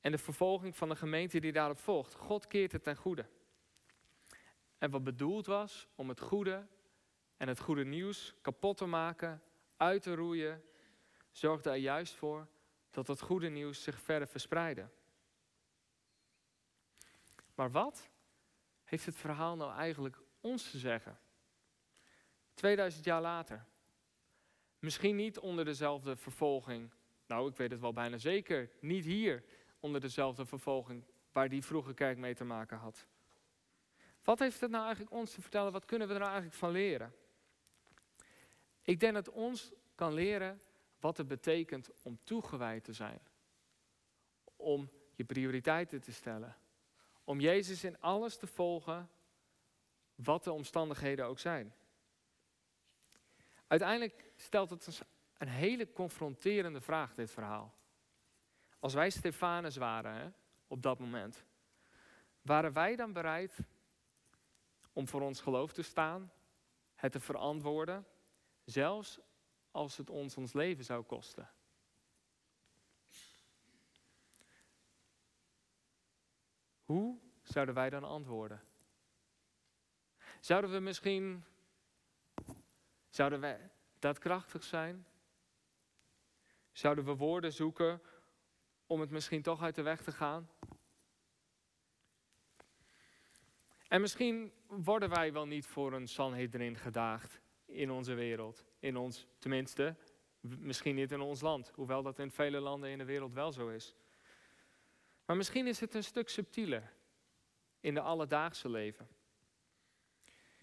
en 0.06 0.12
de 0.12 0.18
vervolging 0.18 0.76
van 0.76 0.88
de 0.88 0.96
gemeente 0.96 1.38
die 1.38 1.52
daarop 1.52 1.78
volgt. 1.78 2.14
God 2.14 2.46
keert 2.46 2.72
het 2.72 2.82
ten 2.82 2.96
goede. 2.96 3.26
En 4.78 4.90
wat 4.90 5.04
bedoeld 5.04 5.46
was 5.46 5.88
om 5.94 6.08
het 6.08 6.20
goede 6.20 6.66
en 7.36 7.48
het 7.48 7.60
goede 7.60 7.84
nieuws 7.84 8.34
kapot 8.40 8.76
te 8.76 8.84
maken, 8.84 9.42
uit 9.76 10.02
te 10.02 10.14
roeien, 10.14 10.62
zorgde 11.30 11.70
er 11.70 11.76
juist 11.76 12.14
voor 12.14 12.48
dat 12.90 13.06
het 13.06 13.20
goede 13.20 13.48
nieuws 13.48 13.82
zich 13.82 14.00
verder 14.00 14.28
verspreidde. 14.28 14.88
Maar 17.54 17.70
wat 17.70 18.08
heeft 18.84 19.06
het 19.06 19.16
verhaal 19.16 19.56
nou 19.56 19.72
eigenlijk 19.72 20.18
ons 20.40 20.70
te 20.70 20.78
zeggen? 20.78 21.18
2000 22.54 23.04
jaar 23.04 23.20
later. 23.20 23.64
Misschien 24.78 25.16
niet 25.16 25.38
onder 25.38 25.64
dezelfde 25.64 26.16
vervolging. 26.16 26.90
Nou, 27.26 27.48
ik 27.48 27.56
weet 27.56 27.70
het 27.70 27.80
wel 27.80 27.92
bijna 27.92 28.18
zeker. 28.18 28.70
Niet 28.80 29.04
hier 29.04 29.44
onder 29.86 30.00
dezelfde 30.00 30.46
vervolging 30.46 31.04
waar 31.32 31.48
die 31.48 31.64
vroege 31.64 31.94
kerk 31.94 32.18
mee 32.18 32.34
te 32.34 32.44
maken 32.44 32.78
had. 32.78 33.06
Wat 34.24 34.38
heeft 34.38 34.60
het 34.60 34.70
nou 34.70 34.84
eigenlijk 34.84 35.14
ons 35.14 35.30
te 35.30 35.40
vertellen? 35.40 35.72
Wat 35.72 35.84
kunnen 35.84 36.08
we 36.08 36.14
er 36.14 36.20
nou 36.20 36.32
eigenlijk 36.32 36.60
van 36.60 36.70
leren? 36.70 37.14
Ik 38.82 39.00
denk 39.00 39.14
dat 39.14 39.30
ons 39.30 39.72
kan 39.94 40.12
leren 40.12 40.60
wat 41.00 41.16
het 41.16 41.28
betekent 41.28 41.90
om 42.02 42.18
toegewijd 42.24 42.84
te 42.84 42.92
zijn. 42.92 43.20
Om 44.56 44.90
je 45.14 45.24
prioriteiten 45.24 46.00
te 46.00 46.12
stellen. 46.12 46.56
Om 47.24 47.40
Jezus 47.40 47.84
in 47.84 48.00
alles 48.00 48.36
te 48.36 48.46
volgen, 48.46 49.10
wat 50.14 50.44
de 50.44 50.52
omstandigheden 50.52 51.26
ook 51.26 51.38
zijn. 51.38 51.74
Uiteindelijk 53.66 54.32
stelt 54.36 54.70
het 54.70 55.02
een 55.38 55.48
hele 55.48 55.92
confronterende 55.92 56.80
vraag, 56.80 57.14
dit 57.14 57.30
verhaal. 57.30 57.74
Als 58.78 58.94
wij 58.94 59.10
Stefanus 59.10 59.76
waren 59.76 60.14
hè, 60.14 60.28
op 60.66 60.82
dat 60.82 60.98
moment, 60.98 61.44
waren 62.42 62.72
wij 62.72 62.96
dan 62.96 63.12
bereid 63.12 63.58
om 64.92 65.08
voor 65.08 65.20
ons 65.20 65.40
geloof 65.40 65.72
te 65.72 65.82
staan, 65.82 66.32
het 66.94 67.12
te 67.12 67.20
verantwoorden, 67.20 68.06
zelfs 68.64 69.18
als 69.70 69.96
het 69.96 70.10
ons 70.10 70.36
ons 70.36 70.52
leven 70.52 70.84
zou 70.84 71.02
kosten? 71.02 71.50
Hoe 76.84 77.18
zouden 77.42 77.74
wij 77.74 77.90
dan 77.90 78.04
antwoorden? 78.04 78.62
Zouden 80.40 80.70
we 80.70 80.78
misschien, 80.78 81.44
zouden 83.08 83.40
wij 83.40 83.70
daadkrachtig 83.98 84.64
zijn? 84.64 85.06
Zouden 86.72 87.04
we 87.04 87.14
woorden 87.14 87.52
zoeken 87.52 88.00
om 88.86 89.00
het 89.00 89.10
misschien 89.10 89.42
toch 89.42 89.62
uit 89.62 89.74
de 89.74 89.82
weg 89.82 90.02
te 90.02 90.12
gaan? 90.12 90.50
En 93.88 94.00
misschien 94.00 94.52
worden 94.66 95.08
wij 95.08 95.32
wel 95.32 95.46
niet 95.46 95.66
voor 95.66 95.92
een 95.92 96.08
Sanhedrin 96.08 96.76
gedaagd 96.76 97.40
in 97.64 97.90
onze 97.90 98.14
wereld. 98.14 98.64
In 98.78 98.96
ons, 98.96 99.26
tenminste, 99.38 99.96
misschien 100.40 100.94
niet 100.94 101.12
in 101.12 101.20
ons 101.20 101.40
land. 101.40 101.72
Hoewel 101.74 102.02
dat 102.02 102.18
in 102.18 102.30
vele 102.30 102.60
landen 102.60 102.90
in 102.90 102.98
de 102.98 103.04
wereld 103.04 103.32
wel 103.32 103.52
zo 103.52 103.68
is. 103.68 103.94
Maar 105.24 105.36
misschien 105.36 105.66
is 105.66 105.80
het 105.80 105.94
een 105.94 106.04
stuk 106.04 106.28
subtieler 106.28 106.92
in 107.80 107.94
de 107.94 108.00
alledaagse 108.00 108.68
leven. 108.68 109.08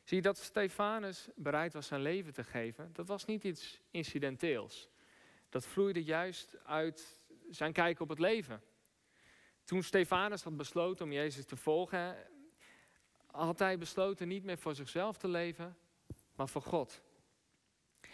Zie 0.03 0.17
je 0.17 0.23
dat 0.23 0.37
Stefanus 0.37 1.29
bereid 1.35 1.73
was 1.73 1.87
zijn 1.87 2.01
leven 2.01 2.33
te 2.33 2.43
geven? 2.43 2.93
Dat 2.93 3.07
was 3.07 3.25
niet 3.25 3.43
iets 3.43 3.81
incidenteels. 3.91 4.89
Dat 5.49 5.65
vloeide 5.65 6.03
juist 6.03 6.57
uit 6.63 7.19
zijn 7.49 7.73
kijk 7.73 7.99
op 7.99 8.09
het 8.09 8.19
leven. 8.19 8.61
Toen 9.63 9.83
Stefanus 9.83 10.43
had 10.43 10.57
besloten 10.57 11.05
om 11.05 11.11
Jezus 11.11 11.45
te 11.45 11.55
volgen, 11.55 12.15
had 13.25 13.59
hij 13.59 13.77
besloten 13.77 14.27
niet 14.27 14.43
meer 14.43 14.57
voor 14.57 14.75
zichzelf 14.75 15.17
te 15.17 15.27
leven, 15.27 15.77
maar 16.35 16.47
voor 16.47 16.61
God. 16.61 17.01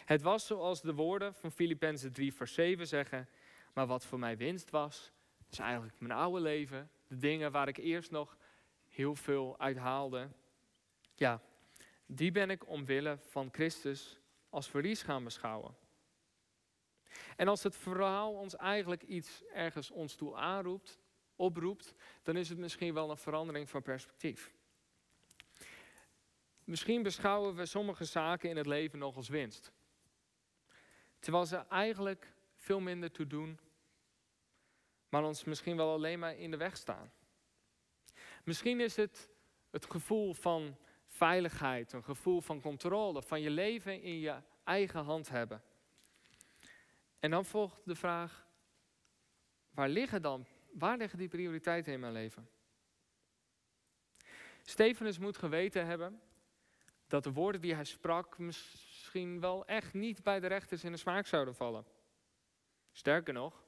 Het 0.06 0.22
was 0.22 0.46
zoals 0.46 0.82
de 0.82 0.94
woorden 0.94 1.34
van 1.34 1.52
Filippenzen 1.52 2.14
3 2.14 2.34
vers 2.34 2.54
7 2.54 2.88
zeggen, 2.88 3.30
maar 3.74 3.88
wat 3.88 4.06
voor 4.06 4.20
mij 4.20 4.38
winst 4.38 4.70
was, 4.70 5.12
is 5.50 5.60
eigenlijk 5.60 6.00
mijn 6.00 6.20
oude 6.20 6.40
leven, 6.40 6.90
de 7.08 7.18
dingen 7.18 7.52
waar 7.52 7.68
ik 7.68 7.78
eerst 7.78 8.12
nog 8.12 8.38
heel 8.88 9.16
veel 9.16 9.60
uit 9.60 9.78
haalde. 9.78 10.30
Ja, 11.16 11.42
die 12.06 12.32
ben 12.32 12.50
ik 12.50 12.68
omwille 12.68 13.18
van 13.18 13.50
Christus 13.52 14.20
als 14.50 14.70
verlies 14.70 15.02
gaan 15.02 15.24
beschouwen. 15.24 15.76
En 17.36 17.48
als 17.48 17.64
het 17.64 17.76
verhaal 17.76 18.34
ons 18.34 18.56
eigenlijk 18.56 19.04
iets 19.04 19.44
ergens 19.54 19.92
ons 19.92 20.16
toe 20.16 20.36
aanroept, 20.36 21.00
oproept, 21.36 21.94
dan 22.24 22.38
is 22.38 22.50
het 22.50 22.58
misschien 22.58 22.94
wel 22.94 23.10
een 23.10 23.18
verandering 23.18 23.70
van 23.70 23.82
perspectief. 23.82 24.54
Misschien 26.64 27.04
beschouwen 27.04 27.56
we 27.56 27.66
sommige 27.66 28.06
zaken 28.06 28.50
in 28.50 28.58
het 28.58 28.66
leven 28.66 29.00
nog 29.00 29.16
als 29.16 29.30
winst. 29.30 29.72
Terwijl 31.20 31.46
ze 31.46 31.58
eigenlijk 31.58 32.34
veel 32.56 32.80
minder 32.80 33.12
toe 33.12 33.28
doen, 33.28 33.60
maar 35.10 35.24
ons 35.24 35.44
misschien 35.44 35.78
wel 35.78 35.94
alleen 35.94 36.20
maar 36.20 36.38
in 36.38 36.52
de 36.52 36.58
weg 36.58 36.78
staan. 36.78 37.12
Misschien 38.44 38.80
is 38.80 38.96
het 38.96 39.30
het 39.70 39.86
gevoel 39.86 40.34
van 40.34 40.78
veiligheid, 41.08 41.94
een 41.94 42.04
gevoel 42.04 42.42
van 42.42 42.62
controle, 42.62 43.22
van 43.22 43.42
je 43.42 43.50
leven 43.50 44.02
in 44.02 44.20
je 44.20 44.42
eigen 44.64 45.04
hand 45.04 45.30
hebben. 45.30 45.64
En 47.20 47.32
dan 47.32 47.46
volgt 47.46 47.82
de 47.86 47.96
vraag, 47.96 48.48
waar 49.70 49.90
liggen 49.90 50.22
dan, 50.22 50.46
waar 50.72 50.98
liggen 50.98 51.18
die 51.18 51.28
prioriteiten 51.28 51.94
in 51.94 52.00
mijn 52.00 52.14
leven? 52.14 52.50
Stefanus 54.64 55.18
moet 55.18 55.38
geweten 55.38 55.86
hebben 55.86 56.22
dat 57.08 57.24
de 57.24 57.32
woorden 57.32 57.62
die 57.62 57.74
hij 57.74 57.84
sprak 57.84 58.38
misschien 58.38 59.40
wel 59.40 59.66
echt 59.66 59.94
niet 59.94 60.24
bij 60.24 60.40
de 60.40 60.48
rechters 60.48 60.84
in 60.84 60.92
de 60.92 60.98
smaak 60.98 61.28
zouden 61.28 61.56
vallen. 61.56 61.86
Sterker 62.92 63.34
nog, 63.34 63.64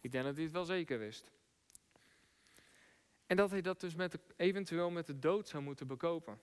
ik 0.00 0.12
denk 0.12 0.24
dat 0.24 0.34
hij 0.34 0.44
het 0.44 0.52
wel 0.52 0.64
zeker 0.64 0.98
wist. 0.98 1.30
En 3.26 3.36
dat 3.36 3.50
hij 3.50 3.60
dat 3.60 3.80
dus 3.80 3.94
met 3.94 4.18
eventueel 4.36 4.90
met 4.90 5.06
de 5.06 5.18
dood 5.18 5.48
zou 5.48 5.62
moeten 5.62 5.86
bekopen. 5.86 6.40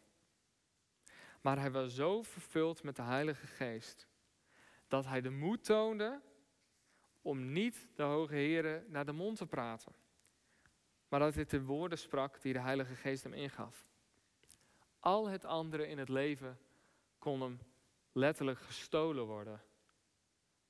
Maar 1.42 1.60
hij 1.60 1.72
was 1.72 1.96
zo 1.96 2.22
vervuld 2.24 2.84
met 2.84 2.96
de 2.96 3.02
Heilige 3.02 3.48
Geest 3.48 4.08
dat 4.88 5.06
hij 5.06 5.22
de 5.22 5.30
moed 5.30 5.64
toonde 5.64 6.22
om 7.24 7.52
niet 7.52 7.88
de 7.96 8.04
Hoge 8.04 8.36
Heren 8.36 8.86
naar 8.88 9.06
de 9.06 9.12
mond 9.12 9.38
te 9.38 9.46
praten. 9.46 9.96
Maar 11.08 11.20
dat 11.20 11.36
hij 11.36 11.46
de 11.46 11.64
woorden 11.64 11.98
sprak 11.98 12.42
die 12.42 12.54
de 12.54 12.60
Heilige 12.60 12.96
Geest 12.96 13.24
hem 13.24 13.34
ingaf. 13.34 13.88
Al 15.00 15.28
het 15.28 15.46
andere 15.46 15.88
in 15.88 15.98
het 15.98 16.10
leven 16.10 16.60
kon 17.20 17.42
hem 17.42 17.60
letterlijk 18.12 18.60
gestolen 18.60 19.26
worden. 19.26 19.62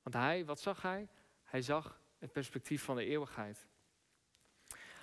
Want 0.02 0.14
hij, 0.14 0.44
wat 0.44 0.60
zag 0.60 0.82
hij? 0.82 1.08
Hij 1.42 1.62
zag 1.62 2.00
het 2.18 2.32
perspectief 2.32 2.82
van 2.82 2.96
de 2.96 3.04
eeuwigheid. 3.04 3.66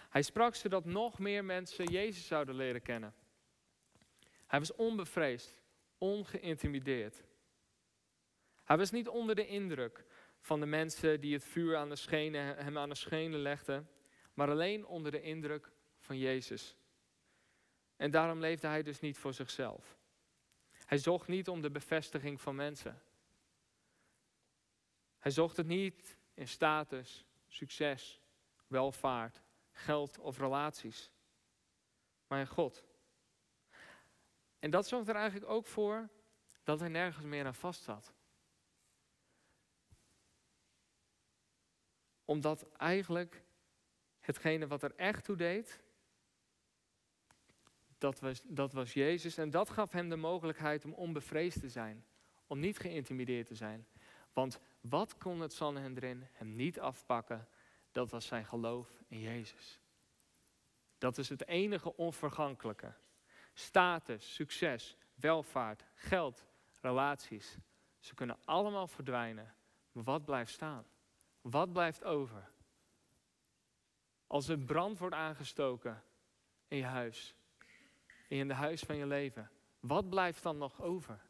Hij 0.09 0.21
sprak 0.21 0.55
zodat 0.55 0.85
nog 0.85 1.19
meer 1.19 1.45
mensen 1.45 1.85
Jezus 1.85 2.27
zouden 2.27 2.55
leren 2.55 2.81
kennen. 2.81 3.13
Hij 4.45 4.59
was 4.59 4.75
onbevreesd, 4.75 5.61
ongeïntimideerd. 5.97 7.23
Hij 8.63 8.77
was 8.77 8.91
niet 8.91 9.07
onder 9.07 9.35
de 9.35 9.47
indruk 9.47 10.05
van 10.41 10.59
de 10.59 10.65
mensen 10.65 11.21
die 11.21 11.33
het 11.33 11.43
vuur 11.43 11.77
aan 11.77 11.89
de 11.89 11.95
schenen, 11.95 12.57
hem 12.57 12.77
aan 12.77 12.89
de 12.89 12.95
schenen 12.95 13.39
legden, 13.39 13.89
maar 14.33 14.49
alleen 14.49 14.85
onder 14.85 15.11
de 15.11 15.21
indruk 15.21 15.71
van 15.99 16.17
Jezus. 16.17 16.75
En 17.95 18.11
daarom 18.11 18.39
leefde 18.39 18.67
hij 18.67 18.83
dus 18.83 18.99
niet 18.99 19.17
voor 19.17 19.33
zichzelf. 19.33 19.97
Hij 20.85 20.97
zocht 20.97 21.27
niet 21.27 21.49
om 21.49 21.61
de 21.61 21.71
bevestiging 21.71 22.41
van 22.41 22.55
mensen. 22.55 23.01
Hij 25.19 25.31
zocht 25.31 25.57
het 25.57 25.67
niet 25.67 26.17
in 26.33 26.47
status, 26.47 27.25
succes, 27.47 28.21
welvaart, 28.67 29.41
geld 29.71 30.19
of 30.19 30.37
relaties, 30.37 31.11
maar 32.27 32.39
in 32.39 32.47
God. 32.47 32.85
En 34.59 34.69
dat 34.69 34.87
zorgt 34.87 35.07
er 35.07 35.15
eigenlijk 35.15 35.51
ook 35.51 35.65
voor 35.65 36.09
dat 36.63 36.79
hij 36.79 36.89
nergens 36.89 37.25
meer 37.25 37.45
aan 37.45 37.55
vast 37.55 37.83
zat. 37.83 38.13
Omdat 42.31 42.65
eigenlijk 42.77 43.43
hetgene 44.19 44.67
wat 44.67 44.83
er 44.83 44.93
echt 44.95 45.23
toe 45.23 45.35
deed, 45.35 45.79
dat 47.97 48.19
was, 48.19 48.41
dat 48.43 48.73
was 48.73 48.93
Jezus. 48.93 49.37
En 49.37 49.49
dat 49.49 49.69
gaf 49.69 49.91
hem 49.91 50.09
de 50.09 50.15
mogelijkheid 50.15 50.85
om 50.85 50.93
onbevreesd 50.93 51.59
te 51.59 51.69
zijn. 51.69 52.05
Om 52.47 52.59
niet 52.59 52.79
geïntimideerd 52.79 53.47
te 53.47 53.55
zijn. 53.55 53.87
Want 54.33 54.59
wat 54.81 55.17
kon 55.17 55.39
het 55.39 55.53
Sanhedrin 55.53 56.27
hem 56.31 56.55
niet 56.55 56.79
afpakken? 56.79 57.47
Dat 57.91 58.09
was 58.09 58.25
zijn 58.25 58.45
geloof 58.45 58.89
in 59.07 59.19
Jezus. 59.19 59.79
Dat 60.97 61.17
is 61.17 61.29
het 61.29 61.47
enige 61.47 61.95
onvergankelijke. 61.95 62.93
Status, 63.53 64.33
succes, 64.33 64.97
welvaart, 65.15 65.85
geld, 65.93 66.45
relaties. 66.81 67.57
Ze 67.99 68.13
kunnen 68.13 68.37
allemaal 68.45 68.87
verdwijnen. 68.87 69.55
Maar 69.91 70.03
wat 70.03 70.25
blijft 70.25 70.51
staan? 70.51 70.85
Wat 71.41 71.73
blijft 71.73 72.03
over? 72.03 72.49
Als 74.27 74.47
er 74.47 74.57
brand 74.57 74.97
wordt 74.97 75.15
aangestoken 75.15 76.03
in 76.67 76.77
je 76.77 76.83
huis, 76.83 77.35
in 78.27 78.47
de 78.47 78.53
huis 78.53 78.81
van 78.81 78.95
je 78.95 79.05
leven, 79.05 79.51
wat 79.79 80.09
blijft 80.09 80.43
dan 80.43 80.57
nog 80.57 80.81
over? 80.81 81.21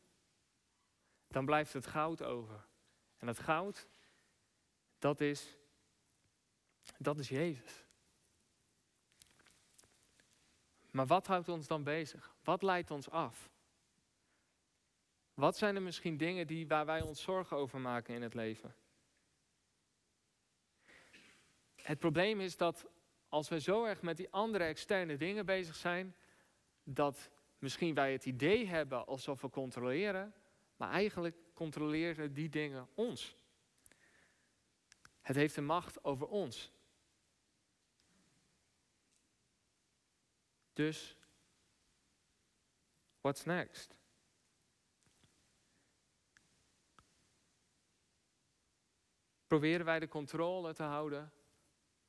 Dan 1.28 1.46
blijft 1.46 1.74
het 1.74 1.88
goud 1.88 2.24
over. 2.24 2.66
En 3.18 3.28
het 3.28 3.40
goud, 3.40 3.88
dat 5.00 5.22
is, 5.22 5.58
dat 6.98 7.18
is 7.18 7.30
Jezus. 7.30 7.86
Maar 10.92 11.08
wat 11.08 11.28
houdt 11.28 11.50
ons 11.50 11.68
dan 11.68 11.84
bezig? 11.84 12.36
Wat 12.44 12.62
leidt 12.62 12.92
ons 12.92 13.10
af? 13.10 13.50
Wat 15.34 15.58
zijn 15.58 15.76
er 15.76 15.82
misschien 15.82 16.18
dingen 16.18 16.48
die, 16.48 16.68
waar 16.68 16.86
wij 16.86 17.02
ons 17.02 17.22
zorgen 17.22 17.58
over 17.58 17.80
maken 17.80 18.16
in 18.16 18.22
het 18.22 18.34
leven? 18.34 18.76
Het 21.92 22.00
probleem 22.00 22.40
is 22.40 22.58
dat 22.58 22.86
als 23.30 23.50
we 23.50 23.60
zo 23.60 23.86
erg 23.86 24.02
met 24.02 24.18
die 24.18 24.32
andere 24.32 24.64
externe 24.64 25.18
dingen 25.18 25.46
bezig 25.46 25.76
zijn, 25.76 26.16
dat 26.84 27.32
misschien 27.60 27.94
wij 27.94 28.12
het 28.12 28.26
idee 28.26 28.68
hebben 28.68 29.06
alsof 29.06 29.42
we 29.42 29.50
controleren, 29.50 30.34
maar 30.76 30.92
eigenlijk 30.92 31.36
controleren 31.54 32.34
die 32.34 32.50
dingen 32.50 32.88
ons. 32.94 33.36
Het 35.22 35.36
heeft 35.36 35.56
de 35.56 35.62
macht 35.62 36.04
over 36.04 36.28
ons. 36.28 36.72
Dus, 40.74 41.18
what's 43.22 43.44
next? 43.44 43.96
Proberen 49.48 49.86
wij 49.86 50.00
de 50.00 50.08
controle 50.08 50.74
te 50.74 50.84
houden 50.84 51.32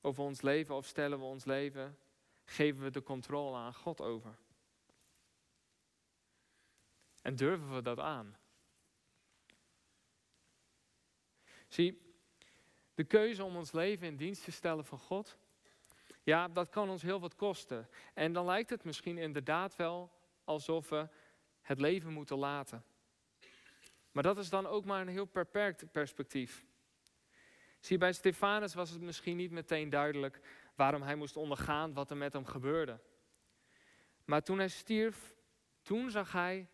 over 0.03 0.25
ons 0.25 0.41
leven 0.41 0.75
of 0.75 0.87
stellen 0.87 1.19
we 1.19 1.25
ons 1.25 1.45
leven, 1.45 1.99
geven 2.45 2.83
we 2.83 2.91
de 2.91 3.03
controle 3.03 3.57
aan 3.57 3.75
God 3.75 4.01
over? 4.01 4.39
En 7.23 7.37
durven 7.37 7.75
we 7.75 7.83
dat 7.83 7.99
aan? 7.99 8.37
Zie, 11.69 12.15
de 12.95 13.05
keuze 13.05 13.45
om 13.45 13.57
ons 13.57 13.73
leven 13.73 14.07
in 14.07 14.17
dienst 14.17 14.45
te 14.45 14.53
stellen 14.53 14.85
van 14.85 14.99
God, 14.99 15.39
ja, 16.23 16.49
dat 16.49 16.69
kan 16.69 16.91
ons 16.91 17.03
heel 17.03 17.21
wat 17.21 17.37
kosten. 17.37 17.89
En 18.15 18.33
dan 18.33 18.45
lijkt 18.45 18.71
het 18.71 18.85
misschien 18.85 19.19
inderdaad 19.19 19.77
wel 19.77 20.13
alsof 20.45 20.89
we 20.89 21.09
het 21.61 21.81
leven 21.81 22.13
moeten 22.13 22.39
laten. 22.39 22.85
Maar 24.13 24.23
dat 24.23 24.39
is 24.39 24.49
dan 24.49 24.67
ook 24.67 24.85
maar 24.85 25.01
een 25.01 25.09
heel 25.09 25.29
beperkt 25.33 25.93
perspectief. 25.93 26.65
Zie, 27.83 27.99
bij 27.99 28.13
Stefanus 28.13 28.75
was 28.75 28.91
het 28.91 29.01
misschien 29.01 29.37
niet 29.37 29.51
meteen 29.51 29.91
duidelijk 29.91 30.41
waarom 30.75 31.03
hij 31.03 31.15
moest 31.15 31.37
ondergaan 31.37 31.93
wat 31.93 32.11
er 32.11 32.17
met 32.17 32.33
hem 32.33 32.45
gebeurde. 32.45 33.01
Maar 34.25 34.43
toen 34.43 34.59
hij 34.59 34.69
stierf, 34.69 35.35
toen 35.83 36.11
zag 36.11 36.33
hij 36.33 36.69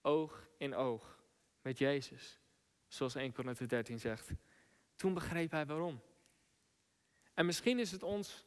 oog 0.00 0.48
in 0.56 0.74
oog 0.74 1.18
met 1.62 1.78
Jezus. 1.78 2.40
Zoals 2.88 3.14
1 3.14 3.32
Corinthië 3.32 3.66
13 3.66 3.98
zegt. 3.98 4.30
Toen 4.94 5.14
begreep 5.14 5.50
hij 5.50 5.66
waarom. 5.66 6.00
En 7.34 7.46
misschien 7.46 7.78
is 7.78 7.92
het 7.92 8.02
ons 8.02 8.44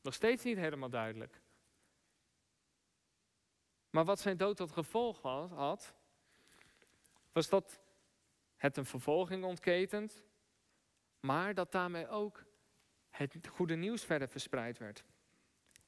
nog 0.00 0.14
steeds 0.14 0.44
niet 0.44 0.56
helemaal 0.56 0.90
duidelijk. 0.90 1.40
Maar 3.90 4.04
wat 4.04 4.20
zijn 4.20 4.36
dood 4.36 4.56
tot 4.56 4.72
gevolg 4.72 5.22
had, 5.50 5.94
was 7.32 7.48
dat 7.48 7.80
het 8.56 8.76
een 8.76 8.86
vervolging 8.86 9.44
ontketent, 9.44 10.25
maar 11.26 11.54
dat 11.54 11.72
daarmee 11.72 12.08
ook 12.08 12.44
het 13.10 13.46
goede 13.46 13.76
nieuws 13.76 14.04
verder 14.04 14.28
verspreid 14.28 14.78
werd. 14.78 15.04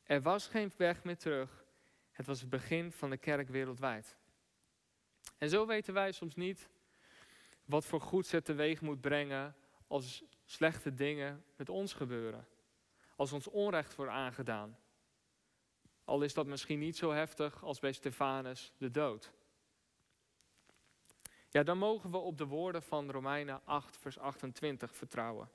Er 0.03 0.22
was 0.22 0.46
geen 0.46 0.72
weg 0.77 1.05
meer 1.05 1.16
terug. 1.16 1.64
Het 2.11 2.27
was 2.27 2.40
het 2.40 2.51
begin 2.51 2.92
van 2.92 3.11
de 3.11 3.16
kerk 3.16 3.48
wereldwijd. 3.48 4.16
En 5.38 5.48
zo 5.48 5.66
weten 5.66 5.94
wij 5.94 6.12
soms 6.12 6.35
niet 6.35 6.68
wat 7.64 7.85
voor 7.85 8.01
goeds 8.01 8.31
het 8.31 8.44
teweeg 8.44 8.81
moet 8.81 9.01
brengen 9.01 9.57
als 9.87 10.24
slechte 10.44 10.94
dingen 10.94 11.44
met 11.57 11.68
ons 11.68 11.92
gebeuren. 11.92 12.46
Als 13.16 13.33
ons 13.33 13.48
onrecht 13.48 13.94
wordt 13.94 14.12
aangedaan. 14.12 14.79
Al 16.05 16.22
is 16.22 16.35
dat 16.35 16.46
misschien 16.46 16.79
niet 16.79 16.96
zo 16.96 17.12
heftig 17.12 17.64
als 17.64 17.79
bij 17.79 17.92
Stefanus 17.92 18.72
de 18.79 18.90
dood. 18.90 19.33
Ja, 21.50 21.62
dan 21.62 21.78
mogen 21.78 22.11
we 22.11 22.16
op 22.16 22.38
de 22.38 22.46
woorden 22.46 22.82
van 22.82 23.11
Romeinen 23.11 23.61
8, 23.64 23.96
vers 23.96 24.18
28 24.18 24.94
vertrouwen. 24.94 25.50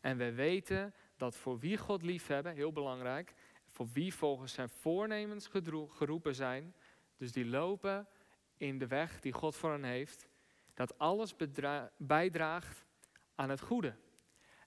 En 0.00 0.16
we 0.16 0.32
weten 0.32 0.94
dat 1.16 1.36
voor 1.36 1.58
wie 1.58 1.78
God 1.78 2.02
liefhebben, 2.02 2.54
heel 2.54 2.72
belangrijk, 2.72 3.34
voor 3.68 3.88
wie 3.92 4.14
volgens 4.14 4.52
zijn 4.52 4.68
voornemens 4.68 5.48
geroepen 5.88 6.34
zijn, 6.34 6.74
dus 7.16 7.32
die 7.32 7.46
lopen 7.46 8.08
in 8.56 8.78
de 8.78 8.86
weg 8.86 9.20
die 9.20 9.32
God 9.32 9.56
voor 9.56 9.70
hen 9.70 9.84
heeft, 9.84 10.28
dat 10.74 10.98
alles 10.98 11.34
bijdraagt 11.96 12.84
aan 13.34 13.50
het 13.50 13.60
goede. 13.60 13.96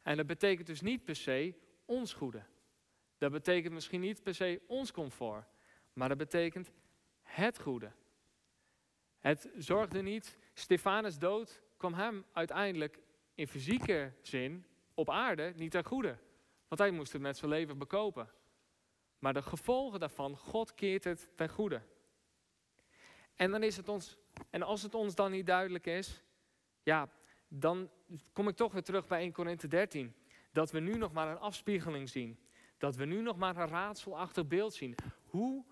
En 0.02 0.17
dat 0.17 0.28
betekent 0.28 0.67
dus 0.67 0.82
niet 0.82 1.04
per 1.04 1.15
se 1.15 1.56
ons 1.86 2.13
goede. 2.13 2.43
Dat 3.17 3.32
betekent 3.32 3.73
misschien 3.73 4.02
niet 4.02 4.23
per 4.23 4.36
se 4.36 4.62
ons 4.67 4.91
comfort, 4.91 5.45
maar 5.93 6.10
dat 6.10 6.17
betekent 6.17 6.71
het 7.21 7.60
goede. 7.60 7.91
Het 9.23 9.49
zorgde 9.57 10.01
niet, 10.01 10.38
Stefanus 10.53 11.17
dood 11.17 11.62
kwam 11.77 11.93
hem 11.93 12.25
uiteindelijk 12.31 12.99
in 13.36 13.47
fysieke 13.47 14.13
zin 14.21 14.65
op 14.93 15.09
aarde 15.09 15.53
niet 15.55 15.71
ten 15.71 15.86
goede. 15.86 16.17
Want 16.67 16.81
hij 16.81 16.91
moest 16.91 17.13
het 17.13 17.21
met 17.21 17.38
zijn 17.38 17.51
leven 17.51 17.77
bekopen. 17.77 18.29
Maar 19.19 19.33
de 19.33 19.41
gevolgen 19.41 19.99
daarvan, 19.99 20.38
God 20.38 20.73
keert 20.73 21.03
het 21.03 21.29
ten 21.36 21.49
goede. 21.49 21.81
En 23.36 23.51
dan 23.51 23.63
is 23.63 23.77
het 23.77 23.89
ons, 23.89 24.17
en 24.49 24.62
als 24.62 24.81
het 24.81 24.93
ons 24.95 25.15
dan 25.15 25.31
niet 25.31 25.45
duidelijk 25.45 25.86
is, 25.86 26.23
ja, 26.81 27.09
dan 27.47 27.89
kom 28.33 28.47
ik 28.47 28.55
toch 28.55 28.71
weer 28.73 28.83
terug 28.83 29.07
bij 29.07 29.19
1 29.19 29.31
Korinthe 29.31 29.67
13. 29.67 30.15
Dat 30.51 30.71
we 30.71 30.79
nu 30.79 30.97
nog 30.97 31.13
maar 31.13 31.27
een 31.27 31.39
afspiegeling 31.39 32.09
zien. 32.09 32.39
Dat 32.77 32.95
we 32.95 33.05
nu 33.05 33.21
nog 33.21 33.38
maar 33.38 33.57
een 33.57 33.67
raadselachtig 33.67 34.47
beeld 34.47 34.73
zien. 34.73 34.95
Hoe 35.25 35.63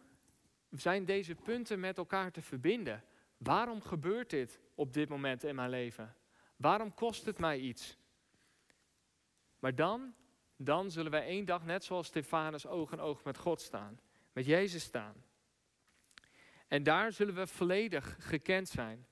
zijn 0.69 1.05
deze 1.05 1.35
punten 1.35 1.79
met 1.79 1.97
elkaar 1.97 2.31
te 2.31 2.41
verbinden? 2.41 3.03
Waarom 3.43 3.81
gebeurt 3.81 4.29
dit 4.29 4.59
op 4.75 4.93
dit 4.93 5.09
moment 5.09 5.43
in 5.43 5.55
mijn 5.55 5.69
leven? 5.69 6.15
Waarom 6.55 6.93
kost 6.93 7.25
het 7.25 7.37
mij 7.37 7.59
iets? 7.59 7.97
Maar 9.59 9.75
dan, 9.75 10.15
dan 10.55 10.91
zullen 10.91 11.11
wij 11.11 11.25
één 11.25 11.45
dag, 11.45 11.63
net 11.65 11.83
zoals 11.83 12.07
Stefanus, 12.07 12.67
oog 12.67 12.91
in 12.91 12.99
oog 12.99 13.23
met 13.23 13.37
God 13.37 13.61
staan. 13.61 13.99
Met 14.33 14.45
Jezus 14.45 14.83
staan. 14.83 15.23
En 16.67 16.83
daar 16.83 17.11
zullen 17.11 17.35
we 17.35 17.47
volledig 17.47 18.15
gekend 18.19 18.67
zijn. 18.69 19.07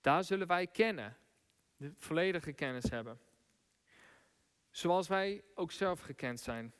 Daar 0.00 0.24
zullen 0.24 0.46
wij 0.46 0.66
kennen. 0.66 1.16
De 1.76 1.92
volledige 1.96 2.52
kennis 2.52 2.90
hebben. 2.90 3.20
Zoals 4.70 5.08
wij 5.08 5.44
ook 5.54 5.72
zelf 5.72 6.00
gekend 6.00 6.40
zijn. 6.40 6.74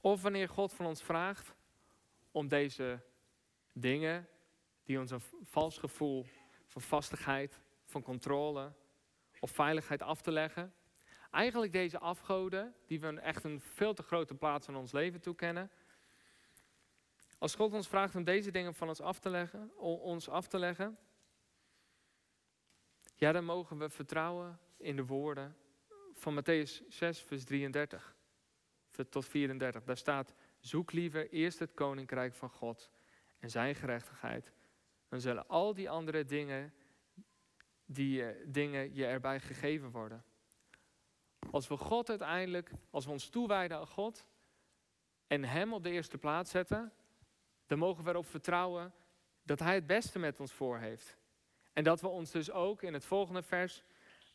Of 0.00 0.22
wanneer 0.22 0.48
God 0.48 0.72
van 0.72 0.86
ons 0.86 1.02
vraagt 1.02 1.54
om 2.30 2.48
deze 2.48 3.02
dingen 3.72 4.28
die 4.90 4.98
ons 4.98 5.10
een 5.10 5.22
vals 5.42 5.78
gevoel 5.78 6.26
van 6.66 6.82
vastigheid, 6.82 7.60
van 7.84 8.02
controle 8.02 8.72
of 9.40 9.50
veiligheid 9.50 10.02
af 10.02 10.20
te 10.20 10.30
leggen. 10.30 10.74
Eigenlijk 11.30 11.72
deze 11.72 11.98
afgoden, 11.98 12.74
die 12.86 13.00
we 13.00 13.20
echt 13.20 13.44
een 13.44 13.60
veel 13.60 13.94
te 13.94 14.02
grote 14.02 14.34
plaats 14.34 14.68
in 14.68 14.74
ons 14.74 14.92
leven 14.92 15.20
toekennen. 15.20 15.70
Als 17.38 17.54
God 17.54 17.72
ons 17.72 17.88
vraagt 17.88 18.14
om 18.14 18.24
deze 18.24 18.50
dingen 18.50 18.74
van 18.74 18.88
ons 18.88 19.00
af 19.00 19.18
te 19.18 19.30
leggen, 19.30 19.76
ons 19.78 20.28
af 20.28 20.46
te 20.46 20.58
leggen, 20.58 20.98
ja, 23.14 23.32
dan 23.32 23.44
mogen 23.44 23.78
we 23.78 23.90
vertrouwen 23.90 24.58
in 24.76 24.96
de 24.96 25.06
woorden 25.06 25.56
van 26.12 26.42
Matthäus 26.42 26.86
6, 26.88 27.20
vers 27.20 27.44
33 27.44 28.16
tot 29.08 29.26
34. 29.26 29.84
Daar 29.84 29.96
staat, 29.96 30.34
zoek 30.60 30.92
liever 30.92 31.30
eerst 31.30 31.58
het 31.58 31.74
koninkrijk 31.74 32.34
van 32.34 32.50
God 32.50 32.90
en 33.38 33.50
zijn 33.50 33.74
gerechtigheid. 33.74 34.52
Dan 35.10 35.20
zullen 35.20 35.48
al 35.48 35.74
die 35.74 35.90
andere 35.90 36.24
dingen, 36.24 36.74
die 37.84 38.24
dingen 38.50 38.94
je 38.94 39.06
erbij 39.06 39.40
gegeven 39.40 39.90
worden. 39.90 40.24
Als 41.50 41.68
we 41.68 41.76
God 41.76 42.08
uiteindelijk, 42.08 42.70
als 42.90 43.04
we 43.04 43.10
ons 43.10 43.28
toewijden 43.28 43.78
aan 43.78 43.86
God 43.86 44.26
en 45.26 45.44
Hem 45.44 45.72
op 45.72 45.82
de 45.82 45.90
eerste 45.90 46.18
plaats 46.18 46.50
zetten, 46.50 46.92
dan 47.66 47.78
mogen 47.78 48.04
we 48.04 48.10
erop 48.10 48.26
vertrouwen 48.26 48.92
dat 49.42 49.58
Hij 49.58 49.74
het 49.74 49.86
beste 49.86 50.18
met 50.18 50.40
ons 50.40 50.52
voor 50.52 50.78
heeft. 50.78 51.16
En 51.72 51.84
dat 51.84 52.00
we 52.00 52.08
ons 52.08 52.30
dus 52.30 52.50
ook 52.50 52.82
in 52.82 52.92
het 52.92 53.04
volgende 53.04 53.42
vers, 53.42 53.82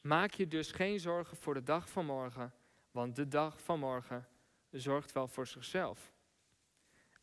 maak 0.02 0.32
je 0.32 0.48
dus 0.48 0.72
geen 0.72 1.00
zorgen 1.00 1.38
voor 1.38 1.54
de 1.54 1.64
dag 1.64 1.90
van 1.90 2.06
morgen, 2.06 2.54
want 2.92 3.16
de 3.16 3.28
dag 3.28 3.62
van 3.62 3.80
morgen 3.80 4.28
zorgt 4.72 5.12
wel 5.12 5.28
voor 5.28 5.48
zichzelf. 5.48 6.14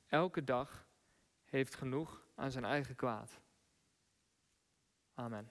Elke 0.06 0.44
dag 0.44 0.86
heeft 1.44 1.74
genoeg 1.74 2.26
aan 2.34 2.50
zijn 2.50 2.64
eigen 2.64 2.94
kwaad. 2.94 3.41
Amen. 5.18 5.46